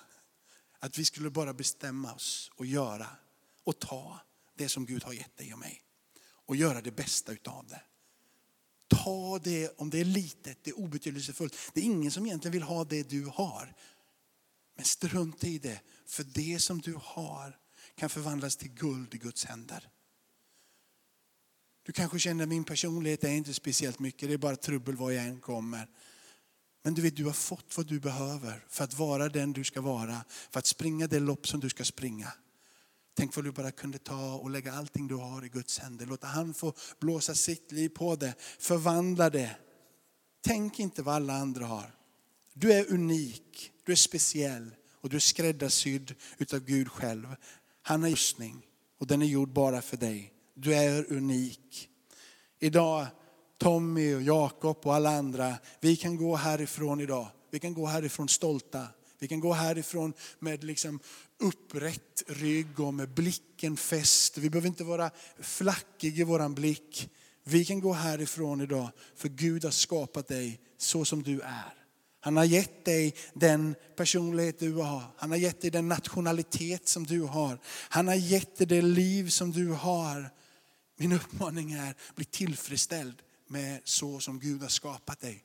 Att 0.78 0.98
vi 0.98 1.04
skulle 1.04 1.30
bara 1.30 1.54
bestämma 1.54 2.14
oss 2.14 2.50
och 2.54 2.66
göra 2.66 3.06
och 3.64 3.78
ta 3.78 4.20
det 4.54 4.68
som 4.68 4.86
Gud 4.86 5.04
har 5.04 5.12
gett 5.12 5.36
dig 5.36 5.52
och 5.52 5.58
mig. 5.58 5.82
Och 6.46 6.56
göra 6.56 6.80
det 6.80 6.90
bästa 6.90 7.32
utav 7.32 7.66
det. 7.66 7.82
Ta 8.88 9.38
det, 9.38 9.78
om 9.78 9.90
det 9.90 10.00
är 10.00 10.04
litet, 10.04 10.58
det 10.64 10.70
är 10.70 10.78
obetydelsefullt. 10.78 11.56
Det 11.74 11.80
är 11.80 11.84
ingen 11.84 12.10
som 12.10 12.26
egentligen 12.26 12.52
vill 12.52 12.62
ha 12.62 12.84
det 12.84 13.10
du 13.10 13.24
har. 13.24 13.74
Men 14.76 14.84
strunta 14.84 15.46
i 15.46 15.58
det, 15.58 15.80
för 16.06 16.24
det 16.24 16.62
som 16.62 16.80
du 16.80 16.98
har 17.02 17.58
kan 17.94 18.10
förvandlas 18.10 18.56
till 18.56 18.70
guld 18.70 19.14
i 19.14 19.18
Guds 19.18 19.44
händer. 19.44 19.88
Du 21.82 21.92
kanske 21.92 22.18
känner 22.18 22.42
att 22.42 22.48
min 22.48 22.64
personlighet 22.64 23.24
är 23.24 23.28
inte 23.28 23.54
speciellt 23.54 23.98
mycket, 23.98 24.28
det 24.28 24.34
är 24.34 24.38
bara 24.38 24.56
trubbel 24.56 24.96
var 24.96 25.10
jag 25.10 25.24
än 25.24 25.40
kommer. 25.40 25.88
Men 26.82 26.94
du 26.94 27.02
vet, 27.02 27.16
du 27.16 27.24
har 27.24 27.32
fått 27.32 27.76
vad 27.76 27.86
du 27.86 28.00
behöver 28.00 28.64
för 28.68 28.84
att 28.84 28.94
vara 28.94 29.28
den 29.28 29.52
du 29.52 29.64
ska 29.64 29.80
vara, 29.80 30.24
för 30.50 30.58
att 30.58 30.66
springa 30.66 31.06
det 31.06 31.20
lopp 31.20 31.48
som 31.48 31.60
du 31.60 31.68
ska 31.68 31.84
springa. 31.84 32.32
Tänk 33.14 33.36
vad 33.36 33.44
du 33.44 33.52
bara 33.52 33.70
kunde 33.70 33.98
ta 33.98 34.34
och 34.34 34.50
lägga 34.50 34.72
allting 34.72 35.08
du 35.08 35.14
har 35.14 35.44
i 35.44 35.48
Guds 35.48 35.78
händer. 35.78 36.06
Låta 36.06 36.26
han 36.26 36.54
få 36.54 36.74
blåsa 37.00 37.34
sitt 37.34 37.72
liv 37.72 37.88
på 37.88 38.16
det, 38.16 38.34
förvandla 38.58 39.30
det. 39.30 39.56
Tänk 40.40 40.78
inte 40.78 41.02
vad 41.02 41.14
alla 41.14 41.34
andra 41.34 41.66
har. 41.66 41.94
Du 42.52 42.72
är 42.72 42.92
unik, 42.92 43.72
du 43.84 43.92
är 43.92 43.96
speciell 43.96 44.74
och 44.92 45.08
du 45.08 45.16
är 45.16 45.20
skräddarsydd 45.20 46.14
utav 46.38 46.60
Gud 46.60 46.88
själv. 46.88 47.36
Han 47.88 48.02
har 48.02 48.10
rustning 48.10 48.66
och 48.98 49.06
den 49.06 49.22
är 49.22 49.26
gjord 49.26 49.48
bara 49.48 49.82
för 49.82 49.96
dig. 49.96 50.32
Du 50.54 50.74
är 50.74 51.12
unik. 51.12 51.88
Idag, 52.58 53.06
Tommy 53.58 54.14
och 54.14 54.22
Jakob 54.22 54.76
och 54.82 54.94
alla 54.94 55.10
andra, 55.10 55.54
vi 55.80 55.96
kan 55.96 56.16
gå 56.16 56.36
härifrån 56.36 57.00
idag. 57.00 57.28
Vi 57.50 57.58
kan 57.58 57.74
gå 57.74 57.86
härifrån 57.86 58.28
stolta. 58.28 58.86
Vi 59.18 59.28
kan 59.28 59.40
gå 59.40 59.52
härifrån 59.52 60.12
med 60.38 60.64
liksom 60.64 61.00
upprätt 61.38 62.22
rygg 62.26 62.80
och 62.80 62.94
med 62.94 63.08
blicken 63.08 63.76
fäst. 63.76 64.38
Vi 64.38 64.50
behöver 64.50 64.68
inte 64.68 64.84
vara 64.84 65.10
flackiga 65.40 66.20
i 66.20 66.24
våran 66.24 66.54
blick. 66.54 67.10
Vi 67.44 67.64
kan 67.64 67.80
gå 67.80 67.92
härifrån 67.92 68.60
idag 68.60 68.88
för 69.16 69.28
Gud 69.28 69.64
har 69.64 69.70
skapat 69.70 70.28
dig 70.28 70.60
så 70.78 71.04
som 71.04 71.22
du 71.22 71.40
är. 71.40 71.77
Han 72.28 72.36
har 72.36 72.44
gett 72.44 72.84
dig 72.84 73.14
den 73.34 73.74
personlighet 73.96 74.58
du 74.58 74.74
har. 74.74 75.02
Han 75.16 75.30
har 75.30 75.38
gett 75.38 75.60
dig 75.60 75.70
den 75.70 75.88
nationalitet 75.88 76.88
som 76.88 77.06
du 77.06 77.22
har. 77.22 77.58
Han 77.66 78.08
har 78.08 78.14
gett 78.14 78.56
dig 78.56 78.66
det 78.66 78.82
liv 78.82 79.28
som 79.28 79.52
du 79.52 79.68
har. 79.72 80.30
Min 80.96 81.12
uppmaning 81.12 81.72
är, 81.72 81.94
bli 82.14 82.24
tillfredsställd 82.24 83.22
med 83.46 83.80
så 83.84 84.20
som 84.20 84.40
Gud 84.40 84.62
har 84.62 84.68
skapat 84.68 85.20
dig. 85.20 85.44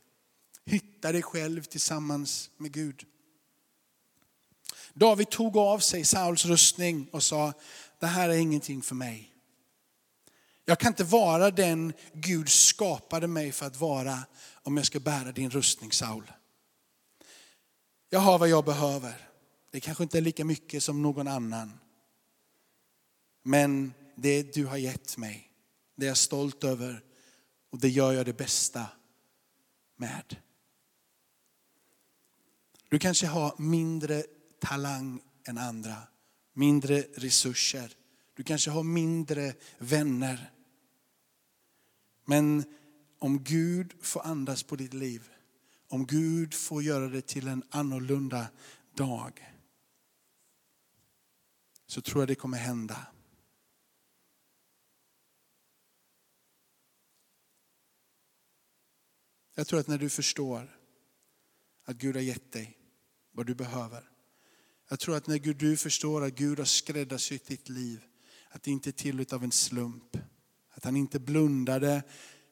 Hitta 0.65 1.11
dig 1.11 1.21
själv 1.21 1.63
tillsammans 1.63 2.49
med 2.57 2.71
Gud. 2.71 3.03
David 4.93 5.29
tog 5.29 5.57
av 5.57 5.79
sig 5.79 6.05
Sauls 6.05 6.45
rustning 6.45 7.07
och 7.11 7.23
sa, 7.23 7.53
det 7.99 8.07
här 8.07 8.29
är 8.29 8.37
ingenting 8.37 8.81
för 8.81 8.95
mig. 8.95 9.33
Jag 10.65 10.79
kan 10.79 10.91
inte 10.91 11.03
vara 11.03 11.51
den 11.51 11.93
Gud 12.13 12.49
skapade 12.49 13.27
mig 13.27 13.51
för 13.51 13.65
att 13.65 13.79
vara 13.79 14.19
om 14.63 14.77
jag 14.77 14.85
ska 14.85 14.99
bära 14.99 15.31
din 15.31 15.49
rustning 15.49 15.91
Saul. 15.91 16.31
Jag 18.13 18.19
har 18.19 18.39
vad 18.39 18.49
jag 18.49 18.65
behöver. 18.65 19.29
Det 19.71 19.79
kanske 19.79 20.03
inte 20.03 20.17
är 20.17 20.21
lika 20.21 20.45
mycket 20.45 20.83
som 20.83 21.01
någon 21.01 21.27
annan. 21.27 21.79
Men 23.43 23.93
det 24.15 24.53
du 24.53 24.65
har 24.65 24.77
gett 24.77 25.17
mig, 25.17 25.51
det 25.95 26.05
är 26.05 26.07
jag 26.07 26.17
stolt 26.17 26.63
över 26.63 27.03
och 27.69 27.79
det 27.79 27.89
gör 27.89 28.11
jag 28.13 28.25
det 28.25 28.37
bästa 28.37 28.85
med. 29.95 30.37
Du 32.89 32.99
kanske 32.99 33.27
har 33.27 33.55
mindre 33.57 34.23
talang 34.59 35.21
än 35.47 35.57
andra, 35.57 35.97
mindre 36.53 37.01
resurser. 37.01 37.95
Du 38.33 38.43
kanske 38.43 38.71
har 38.71 38.83
mindre 38.83 39.53
vänner. 39.77 40.51
Men 42.25 42.63
om 43.19 43.43
Gud 43.43 43.93
får 44.01 44.21
andas 44.21 44.63
på 44.63 44.75
ditt 44.75 44.93
liv, 44.93 45.32
om 45.93 46.05
Gud 46.05 46.53
får 46.53 46.83
göra 46.83 47.07
det 47.07 47.27
till 47.27 47.47
en 47.47 47.63
annorlunda 47.69 48.47
dag, 48.95 49.55
så 51.85 52.01
tror 52.01 52.21
jag 52.21 52.27
det 52.27 52.35
kommer 52.35 52.57
hända. 52.57 53.07
Jag 59.55 59.67
tror 59.67 59.79
att 59.79 59.87
när 59.87 59.97
du 59.97 60.09
förstår 60.09 60.79
att 61.83 61.97
Gud 61.97 62.15
har 62.15 62.21
gett 62.21 62.51
dig 62.51 62.77
vad 63.31 63.45
du 63.45 63.55
behöver. 63.55 64.09
Jag 64.89 64.99
tror 64.99 65.15
att 65.15 65.27
när 65.27 65.39
du 65.53 65.77
förstår 65.77 66.23
att 66.23 66.35
Gud 66.35 66.57
har 66.57 66.65
skräddarsytt 66.65 67.47
ditt 67.47 67.69
liv, 67.69 68.03
att 68.49 68.63
det 68.63 68.71
inte 68.71 68.89
är 68.89 68.91
till 68.91 69.33
av 69.33 69.43
en 69.43 69.51
slump. 69.51 70.17
Att 70.69 70.83
han 70.83 70.95
inte 70.95 71.19
blundade 71.19 72.03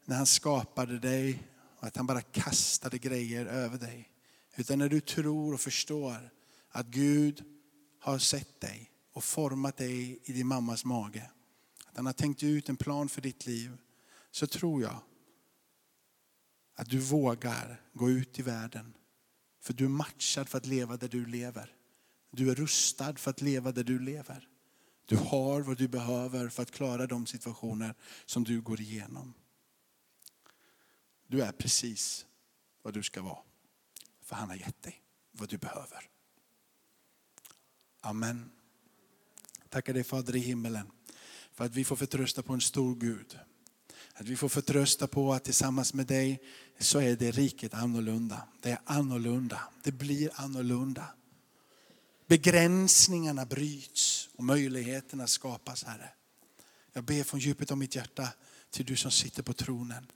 när 0.05 0.15
han 0.15 0.25
skapade 0.25 0.99
dig 0.99 1.47
att 1.87 1.95
han 1.95 2.07
bara 2.07 2.21
kastade 2.21 2.97
grejer 2.97 3.45
över 3.45 3.77
dig. 3.77 4.09
Utan 4.55 4.79
när 4.79 4.89
du 4.89 5.01
tror 5.01 5.53
och 5.53 5.61
förstår 5.61 6.29
att 6.69 6.87
Gud 6.87 7.43
har 7.99 8.17
sett 8.17 8.61
dig 8.61 8.91
och 9.13 9.23
format 9.23 9.77
dig 9.77 10.19
i 10.23 10.33
din 10.33 10.47
mammas 10.47 10.85
mage. 10.85 11.31
Att 11.85 11.97
han 11.97 12.05
har 12.05 12.13
tänkt 12.13 12.43
ut 12.43 12.69
en 12.69 12.77
plan 12.77 13.09
för 13.09 13.21
ditt 13.21 13.45
liv. 13.45 13.77
Så 14.31 14.47
tror 14.47 14.81
jag 14.81 14.99
att 16.75 16.89
du 16.89 16.99
vågar 16.99 17.81
gå 17.93 18.09
ut 18.09 18.39
i 18.39 18.41
världen. 18.41 18.93
För 19.61 19.73
du 19.73 19.85
är 19.85 19.89
matchad 19.89 20.49
för 20.49 20.57
att 20.57 20.65
leva 20.65 20.97
där 20.97 21.07
du 21.07 21.25
lever. 21.25 21.75
Du 22.31 22.51
är 22.51 22.55
rustad 22.55 23.15
för 23.15 23.31
att 23.31 23.41
leva 23.41 23.71
där 23.71 23.83
du 23.83 23.99
lever. 23.99 24.47
Du 25.05 25.17
har 25.17 25.61
vad 25.61 25.77
du 25.77 25.87
behöver 25.87 26.49
för 26.49 26.63
att 26.63 26.71
klara 26.71 27.07
de 27.07 27.25
situationer 27.25 27.95
som 28.25 28.43
du 28.43 28.61
går 28.61 28.81
igenom. 28.81 29.33
Du 31.31 31.41
är 31.41 31.51
precis 31.51 32.25
vad 32.81 32.93
du 32.93 33.03
ska 33.03 33.21
vara. 33.21 33.39
För 34.21 34.35
han 34.35 34.49
har 34.49 34.55
gett 34.55 34.83
dig 34.83 35.01
vad 35.31 35.49
du 35.49 35.57
behöver. 35.57 36.09
Amen. 38.01 38.51
Tackar 39.69 39.93
dig 39.93 40.03
Fader 40.03 40.35
i 40.35 40.39
himmelen 40.39 40.91
för 41.53 41.65
att 41.65 41.75
vi 41.75 41.83
får 41.83 41.95
förtrösta 41.95 42.43
på 42.43 42.53
en 42.53 42.61
stor 42.61 42.95
Gud 42.95 43.39
att 44.13 44.27
vi 44.27 44.35
får 44.35 44.49
förtrösta 44.49 45.07
på 45.07 45.33
att 45.33 45.43
tillsammans 45.43 45.93
med 45.93 46.07
dig 46.07 46.41
så 46.79 46.99
är 47.01 47.15
det 47.15 47.31
riket 47.31 47.73
annorlunda. 47.73 48.47
Det 48.61 48.71
är 48.71 48.79
annorlunda. 48.85 49.61
Det 49.83 49.91
blir 49.91 50.31
annorlunda. 50.35 51.05
Begränsningarna 52.27 53.45
bryts 53.45 54.29
och 54.35 54.43
möjligheterna 54.43 55.27
skapas, 55.27 55.83
Herre. 55.83 56.09
Jag 56.93 57.03
ber 57.03 57.23
från 57.23 57.39
djupet 57.39 57.71
av 57.71 57.77
mitt 57.77 57.95
hjärta 57.95 58.27
till 58.69 58.85
du 58.85 58.95
som 58.95 59.11
sitter 59.11 59.43
på 59.43 59.53
tronen. 59.53 60.11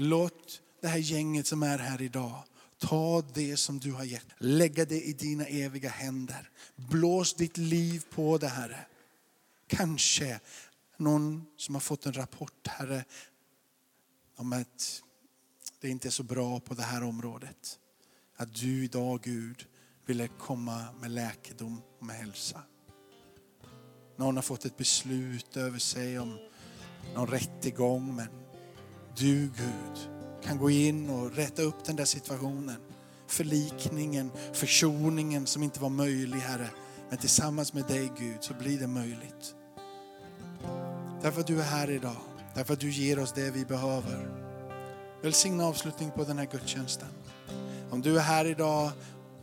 Låt 0.00 0.60
det 0.80 0.88
här 0.88 0.98
gänget 0.98 1.46
som 1.46 1.62
är 1.62 1.78
här 1.78 2.02
idag 2.02 2.42
Ta 2.78 3.22
det 3.34 3.56
som 3.56 3.78
du 3.78 3.92
har 3.92 4.04
gett, 4.04 4.26
lägga 4.38 4.84
det 4.84 5.02
i 5.02 5.12
dina 5.12 5.44
eviga 5.44 5.90
händer. 5.90 6.50
Blås 6.76 7.34
ditt 7.34 7.56
liv 7.56 8.04
på 8.10 8.38
det, 8.38 8.48
Herre. 8.48 8.86
Kanske 9.66 10.40
någon 10.96 11.46
som 11.56 11.74
har 11.74 11.80
fått 11.80 12.06
en 12.06 12.12
rapport, 12.12 12.66
Herre, 12.66 13.04
om 14.36 14.52
att 14.52 15.02
det 15.80 15.88
inte 15.88 16.08
är 16.08 16.10
så 16.10 16.22
bra 16.22 16.60
på 16.60 16.74
det 16.74 16.82
här 16.82 17.02
området. 17.02 17.78
Att 18.36 18.54
du 18.54 18.84
idag 18.84 19.20
Gud 19.22 19.66
ville 20.06 20.28
komma 20.28 20.84
med 21.00 21.10
läkedom 21.10 21.82
och 21.98 22.06
med 22.06 22.16
hälsa. 22.16 22.62
någon 24.16 24.36
har 24.36 24.42
fått 24.42 24.64
ett 24.64 24.76
beslut 24.76 25.56
över 25.56 25.78
sig 25.78 26.18
om 26.18 26.38
någon 27.14 27.26
rättegång. 27.26 28.16
Men 28.16 28.47
du 29.18 29.40
Gud 29.40 30.10
kan 30.42 30.58
gå 30.58 30.70
in 30.70 31.10
och 31.10 31.32
rätta 31.32 31.62
upp 31.62 31.84
den 31.84 31.96
där 31.96 32.04
situationen. 32.04 32.76
Förlikningen, 33.26 34.30
försoningen 34.52 35.46
som 35.46 35.62
inte 35.62 35.80
var 35.80 35.88
möjlig 35.88 36.38
Herre. 36.38 36.70
Men 37.08 37.18
tillsammans 37.18 37.72
med 37.72 37.84
dig 37.84 38.12
Gud 38.18 38.36
så 38.40 38.54
blir 38.54 38.78
det 38.78 38.86
möjligt. 38.86 39.54
Därför 41.22 41.40
att 41.40 41.46
du 41.46 41.60
är 41.60 41.64
här 41.64 41.90
idag. 41.90 42.16
Därför 42.54 42.72
att 42.72 42.80
du 42.80 42.90
ger 42.90 43.18
oss 43.18 43.32
det 43.32 43.50
vi 43.50 43.64
behöver. 43.64 44.28
Välsigna 45.22 45.66
avslutning 45.66 46.10
på 46.10 46.24
den 46.24 46.38
här 46.38 46.48
gudstjänsten. 46.52 47.08
Om 47.90 48.02
du 48.02 48.16
är 48.18 48.22
här 48.22 48.44
idag 48.44 48.90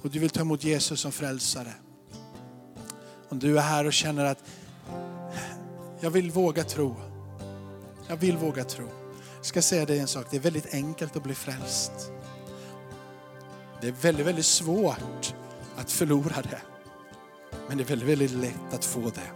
och 0.02 0.10
du 0.10 0.20
vill 0.20 0.30
ta 0.30 0.42
emot 0.42 0.64
Jesus 0.64 1.00
som 1.00 1.12
frälsare. 1.12 1.74
Om 3.30 3.40
du 3.40 3.58
är 3.58 3.62
här 3.62 3.86
och 3.86 3.94
känner 3.94 4.26
att 4.26 4.44
jag 6.00 6.12
vill 6.12 6.32
våga 6.32 6.64
tro. 6.64 6.96
Jag 8.08 8.18
vill 8.18 8.38
våga 8.38 8.64
tro. 8.64 9.05
Jag 9.46 9.50
ska 9.50 9.62
säga 9.62 9.86
dig 9.86 10.00
en 10.00 10.08
sak, 10.08 10.26
det 10.30 10.38
är 10.38 10.42
väldigt 10.42 10.74
enkelt 10.74 11.16
att 11.16 11.24
bli 11.24 11.36
frälst. 11.36 11.92
Det 13.82 13.88
är 13.88 13.92
väldigt, 13.92 14.26
väldigt 14.26 14.46
svårt 14.46 15.36
att 15.76 15.92
förlora 15.92 16.42
det. 16.42 16.62
Men 17.68 17.78
det 17.78 17.84
är 17.84 17.86
väldigt, 17.86 18.10
väldigt 18.10 18.32
lätt 18.32 18.74
att 18.74 18.86
få 18.86 19.00
det. 19.00 19.32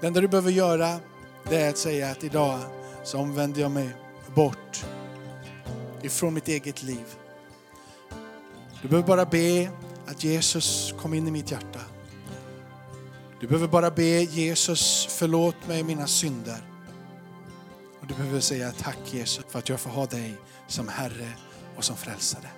Det 0.00 0.06
enda 0.06 0.20
du 0.20 0.28
behöver 0.28 0.50
göra 0.50 1.00
det 1.48 1.56
är 1.56 1.70
att 1.70 1.78
säga 1.78 2.10
att 2.10 2.24
idag 2.24 2.60
så 3.04 3.18
omvänder 3.18 3.60
jag 3.60 3.70
mig 3.70 3.96
bort 4.34 4.84
ifrån 6.02 6.34
mitt 6.34 6.48
eget 6.48 6.82
liv. 6.82 7.06
Du 8.82 8.88
behöver 8.88 9.08
bara 9.08 9.24
be 9.24 9.70
att 10.06 10.24
Jesus 10.24 10.94
kom 11.00 11.14
in 11.14 11.28
i 11.28 11.30
mitt 11.30 11.50
hjärta. 11.50 11.80
Du 13.42 13.48
behöver 13.48 13.68
bara 13.68 13.90
be 13.90 14.22
Jesus 14.22 15.06
förlåt 15.10 15.68
mig 15.68 15.82
mina 15.82 16.06
synder. 16.06 16.62
Och 18.00 18.06
du 18.06 18.14
behöver 18.14 18.40
säga 18.40 18.72
tack 18.72 18.98
Jesus 19.10 19.44
för 19.48 19.58
att 19.58 19.68
jag 19.68 19.80
får 19.80 19.90
ha 19.90 20.06
dig 20.06 20.34
som 20.66 20.88
Herre 20.88 21.28
och 21.76 21.84
som 21.84 21.96
frälsare. 21.96 22.48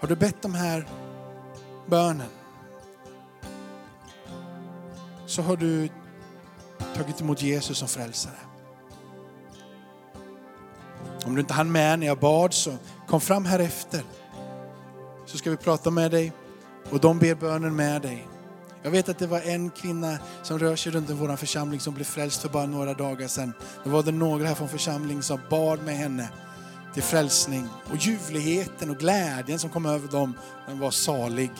Har 0.00 0.08
du 0.08 0.16
bett 0.16 0.42
de 0.42 0.54
här 0.54 0.88
bönen 1.86 2.28
så 5.26 5.42
har 5.42 5.56
du 5.56 5.88
tagit 6.94 7.20
emot 7.20 7.42
Jesus 7.42 7.78
som 7.78 7.88
frälsare. 7.88 8.38
Om 11.24 11.34
du 11.34 11.40
inte 11.40 11.54
hann 11.54 11.72
med 11.72 11.98
när 11.98 12.06
jag 12.06 12.18
bad 12.18 12.54
så 12.54 12.76
kom 13.06 13.20
fram 13.20 13.44
här 13.44 13.58
efter. 13.58 14.02
Så 15.26 15.38
ska 15.38 15.50
vi 15.50 15.56
prata 15.56 15.90
med 15.90 16.10
dig 16.10 16.32
och 16.90 17.00
de 17.00 17.18
ber 17.18 17.34
bönen 17.34 17.76
med 17.76 18.02
dig. 18.02 18.29
Jag 18.82 18.90
vet 18.90 19.08
att 19.08 19.18
det 19.18 19.26
var 19.26 19.40
en 19.40 19.70
kvinna 19.70 20.18
som 20.42 20.58
rör 20.58 20.76
sig 20.76 20.92
runt 20.92 21.10
i 21.10 21.12
vår 21.12 21.36
församling 21.36 21.80
som 21.80 21.94
blev 21.94 22.04
frälst 22.04 22.42
för 22.42 22.48
bara 22.48 22.66
några 22.66 22.94
dagar 22.94 23.28
sedan. 23.28 23.52
Då 23.84 23.90
var 23.90 24.02
det 24.02 24.12
några 24.12 24.46
här 24.46 24.54
från 24.54 24.68
församlingen 24.68 25.22
som 25.22 25.40
bad 25.50 25.82
med 25.82 25.96
henne 25.96 26.28
till 26.94 27.02
frälsning. 27.02 27.68
Och 27.90 27.96
ljuvligheten 27.96 28.90
och 28.90 28.98
glädjen 28.98 29.58
som 29.58 29.70
kom 29.70 29.86
över 29.86 30.08
dem, 30.08 30.34
den 30.66 30.78
var 30.78 30.90
salig. 30.90 31.50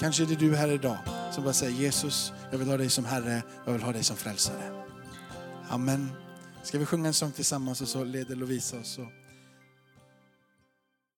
Kanske 0.00 0.22
är 0.22 0.26
det 0.26 0.34
du 0.34 0.56
här 0.56 0.68
idag 0.68 0.98
som 1.32 1.44
bara 1.44 1.54
säger 1.54 1.72
Jesus, 1.72 2.32
jag 2.50 2.58
vill 2.58 2.68
ha 2.68 2.76
dig 2.76 2.90
som 2.90 3.04
Herre, 3.04 3.42
jag 3.64 3.72
vill 3.72 3.82
ha 3.82 3.92
dig 3.92 4.04
som 4.04 4.16
frälsare. 4.16 4.84
Amen. 5.68 6.10
Ska 6.62 6.78
vi 6.78 6.86
sjunga 6.86 7.06
en 7.06 7.14
sång 7.14 7.32
tillsammans 7.32 7.80
och 7.80 7.88
så 7.88 8.04
leder 8.04 8.36
Lovisa 8.36 8.78
oss. 8.78 8.98